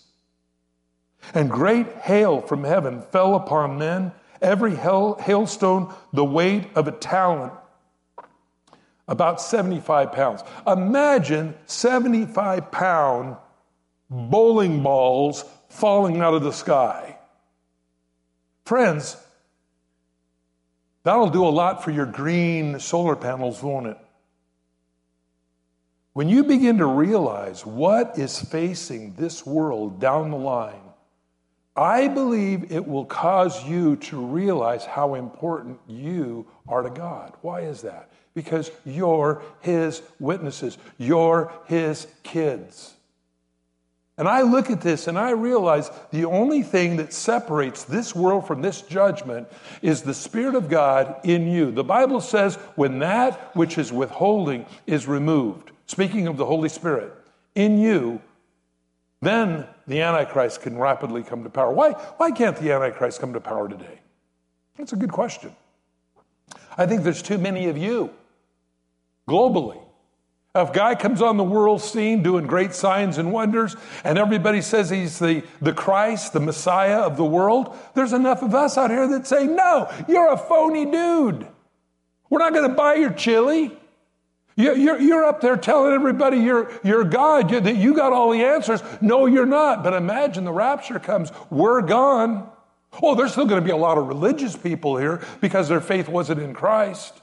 And 1.32 1.50
great 1.50 1.90
hail 2.02 2.42
from 2.42 2.64
heaven 2.64 3.00
fell 3.00 3.34
upon 3.34 3.78
men, 3.78 4.12
every 4.42 4.74
hail, 4.76 5.14
hailstone 5.14 5.90
the 6.12 6.22
weight 6.22 6.68
of 6.74 6.86
a 6.86 6.92
talent, 6.92 7.54
about 9.08 9.40
75 9.40 10.12
pounds. 10.12 10.42
Imagine 10.66 11.54
75 11.64 12.70
pound 12.70 13.38
bowling 14.10 14.82
balls 14.82 15.46
falling 15.70 16.20
out 16.20 16.34
of 16.34 16.42
the 16.42 16.52
sky. 16.52 17.16
Friends, 18.66 19.16
that'll 21.02 21.30
do 21.30 21.46
a 21.46 21.48
lot 21.48 21.82
for 21.84 21.90
your 21.90 22.06
green 22.06 22.78
solar 22.80 23.16
panels, 23.16 23.62
won't 23.62 23.86
it? 23.86 23.98
When 26.12 26.28
you 26.28 26.44
begin 26.44 26.78
to 26.78 26.86
realize 26.86 27.64
what 27.64 28.18
is 28.18 28.38
facing 28.40 29.14
this 29.14 29.46
world 29.46 29.98
down 29.98 30.30
the 30.30 30.36
line, 30.36 30.74
I 31.74 32.08
believe 32.08 32.70
it 32.70 32.86
will 32.86 33.06
cause 33.06 33.64
you 33.64 33.96
to 33.96 34.20
realize 34.20 34.84
how 34.84 35.14
important 35.14 35.80
you 35.86 36.46
are 36.68 36.82
to 36.82 36.90
God. 36.90 37.32
Why 37.40 37.60
is 37.62 37.80
that? 37.80 38.10
Because 38.34 38.70
you're 38.84 39.42
His 39.60 40.02
witnesses, 40.20 40.76
you're 40.98 41.50
His 41.64 42.06
kids. 42.22 42.94
And 44.18 44.28
I 44.28 44.42
look 44.42 44.70
at 44.70 44.82
this 44.82 45.08
and 45.08 45.18
I 45.18 45.30
realize 45.30 45.90
the 46.10 46.26
only 46.26 46.62
thing 46.62 46.96
that 46.98 47.12
separates 47.12 47.84
this 47.84 48.14
world 48.14 48.46
from 48.46 48.60
this 48.60 48.82
judgment 48.82 49.48
is 49.80 50.02
the 50.02 50.14
Spirit 50.14 50.54
of 50.54 50.68
God 50.68 51.16
in 51.24 51.48
you. 51.48 51.70
The 51.70 51.84
Bible 51.84 52.20
says 52.20 52.56
when 52.76 52.98
that 52.98 53.56
which 53.56 53.78
is 53.78 53.92
withholding 53.92 54.66
is 54.86 55.08
removed, 55.08 55.72
speaking 55.86 56.26
of 56.26 56.36
the 56.36 56.44
Holy 56.44 56.68
Spirit, 56.68 57.12
in 57.54 57.78
you, 57.78 58.20
then 59.22 59.66
the 59.86 60.02
Antichrist 60.02 60.60
can 60.60 60.76
rapidly 60.76 61.22
come 61.22 61.44
to 61.44 61.50
power. 61.50 61.72
Why, 61.72 61.92
why 61.92 62.32
can't 62.32 62.56
the 62.56 62.72
Antichrist 62.72 63.20
come 63.20 63.32
to 63.32 63.40
power 63.40 63.68
today? 63.68 64.00
That's 64.76 64.92
a 64.92 64.96
good 64.96 65.12
question. 65.12 65.54
I 66.76 66.86
think 66.86 67.02
there's 67.02 67.22
too 67.22 67.38
many 67.38 67.68
of 67.68 67.78
you 67.78 68.10
globally. 69.28 69.80
If 70.54 70.74
guy 70.74 70.94
comes 70.94 71.22
on 71.22 71.38
the 71.38 71.44
world 71.44 71.80
scene 71.80 72.22
doing 72.22 72.46
great 72.46 72.74
signs 72.74 73.16
and 73.16 73.32
wonders, 73.32 73.74
and 74.04 74.18
everybody 74.18 74.60
says 74.60 74.90
he's 74.90 75.18
the, 75.18 75.42
the 75.62 75.72
Christ, 75.72 76.34
the 76.34 76.40
Messiah 76.40 77.00
of 77.00 77.16
the 77.16 77.24
world, 77.24 77.74
there's 77.94 78.12
enough 78.12 78.42
of 78.42 78.54
us 78.54 78.76
out 78.76 78.90
here 78.90 79.08
that 79.08 79.26
say, 79.26 79.46
No, 79.46 79.90
you're 80.08 80.30
a 80.30 80.36
phony 80.36 80.84
dude. 80.84 81.46
We're 82.28 82.38
not 82.38 82.52
going 82.52 82.68
to 82.68 82.74
buy 82.74 82.94
your 82.94 83.12
chili. 83.12 83.72
You're, 84.54 84.98
you're, 85.00 85.24
up 85.24 85.40
there 85.40 85.56
telling 85.56 85.94
everybody 85.94 86.36
you're, 86.36 86.70
you're 86.84 87.04
God, 87.04 87.50
you, 87.50 87.60
that 87.60 87.76
you 87.76 87.94
got 87.94 88.12
all 88.12 88.30
the 88.30 88.44
answers. 88.44 88.82
No, 89.00 89.24
you're 89.24 89.46
not. 89.46 89.82
But 89.82 89.94
imagine 89.94 90.44
the 90.44 90.52
rapture 90.52 90.98
comes, 90.98 91.32
we're 91.48 91.80
gone. 91.80 92.46
Oh, 93.02 93.14
there's 93.14 93.32
still 93.32 93.46
going 93.46 93.62
to 93.62 93.64
be 93.64 93.72
a 93.72 93.76
lot 93.76 93.96
of 93.96 94.06
religious 94.06 94.54
people 94.54 94.98
here 94.98 95.22
because 95.40 95.68
their 95.68 95.80
faith 95.80 96.08
wasn't 96.08 96.40
in 96.40 96.52
Christ. 96.52 97.22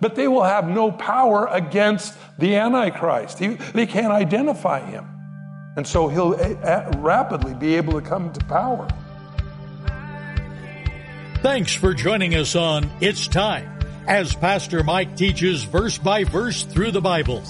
But 0.00 0.16
they 0.16 0.28
will 0.28 0.42
have 0.42 0.68
no 0.68 0.90
power 0.90 1.46
against 1.46 2.16
the 2.38 2.56
Antichrist. 2.56 3.38
He, 3.38 3.48
they 3.48 3.86
can't 3.86 4.12
identify 4.12 4.84
him. 4.84 5.06
And 5.76 5.86
so 5.86 6.08
he'll 6.08 6.34
a, 6.34 6.54
a, 6.54 6.98
rapidly 6.98 7.54
be 7.54 7.76
able 7.76 7.92
to 7.94 8.00
come 8.00 8.32
to 8.32 8.44
power. 8.46 8.88
Thanks 11.42 11.74
for 11.74 11.94
joining 11.94 12.34
us 12.34 12.56
on 12.56 12.90
It's 13.00 13.28
Time 13.28 13.78
as 14.08 14.34
Pastor 14.34 14.82
Mike 14.82 15.16
teaches 15.16 15.64
verse 15.64 15.98
by 15.98 16.24
verse 16.24 16.64
through 16.64 16.92
the 16.92 17.00
Bible. 17.00 17.42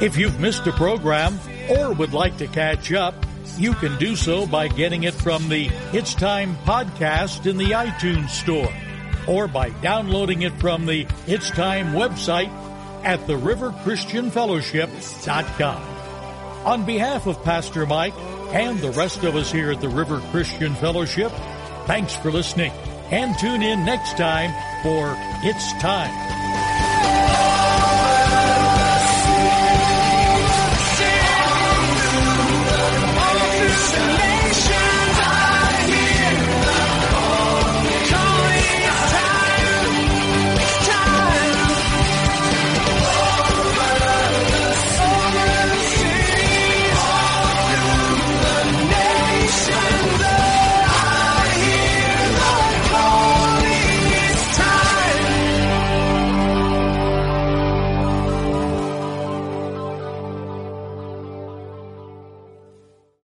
If 0.00 0.16
you've 0.16 0.38
missed 0.40 0.66
a 0.66 0.72
program 0.72 1.38
or 1.68 1.92
would 1.92 2.12
like 2.12 2.36
to 2.38 2.46
catch 2.46 2.92
up, 2.92 3.14
you 3.56 3.72
can 3.74 3.98
do 3.98 4.14
so 4.14 4.46
by 4.46 4.68
getting 4.68 5.04
it 5.04 5.14
from 5.14 5.48
the 5.48 5.68
It's 5.92 6.14
Time 6.14 6.56
podcast 6.58 7.46
in 7.46 7.56
the 7.56 7.72
iTunes 7.72 8.30
Store 8.30 8.72
or 9.26 9.48
by 9.48 9.70
downloading 9.80 10.42
it 10.42 10.52
from 10.54 10.86
the 10.86 11.06
It's 11.26 11.50
Time 11.50 11.94
website 11.94 12.50
at 13.04 13.18
theriverchristianfellowship.com. 13.20 15.82
On 16.66 16.84
behalf 16.84 17.26
of 17.26 17.42
Pastor 17.42 17.86
Mike 17.86 18.12
and 18.52 18.78
the 18.80 18.90
rest 18.90 19.24
of 19.24 19.34
us 19.36 19.50
here 19.50 19.70
at 19.70 19.80
the 19.80 19.88
River 19.88 20.20
Christian 20.30 20.74
Fellowship, 20.74 21.32
thanks 21.86 22.14
for 22.16 22.30
listening 22.30 22.72
and 23.10 23.36
tune 23.38 23.62
in 23.62 23.82
next 23.84 24.16
time 24.16 24.50
for 24.82 25.14
It's 25.42 25.72
Time. 25.80 26.39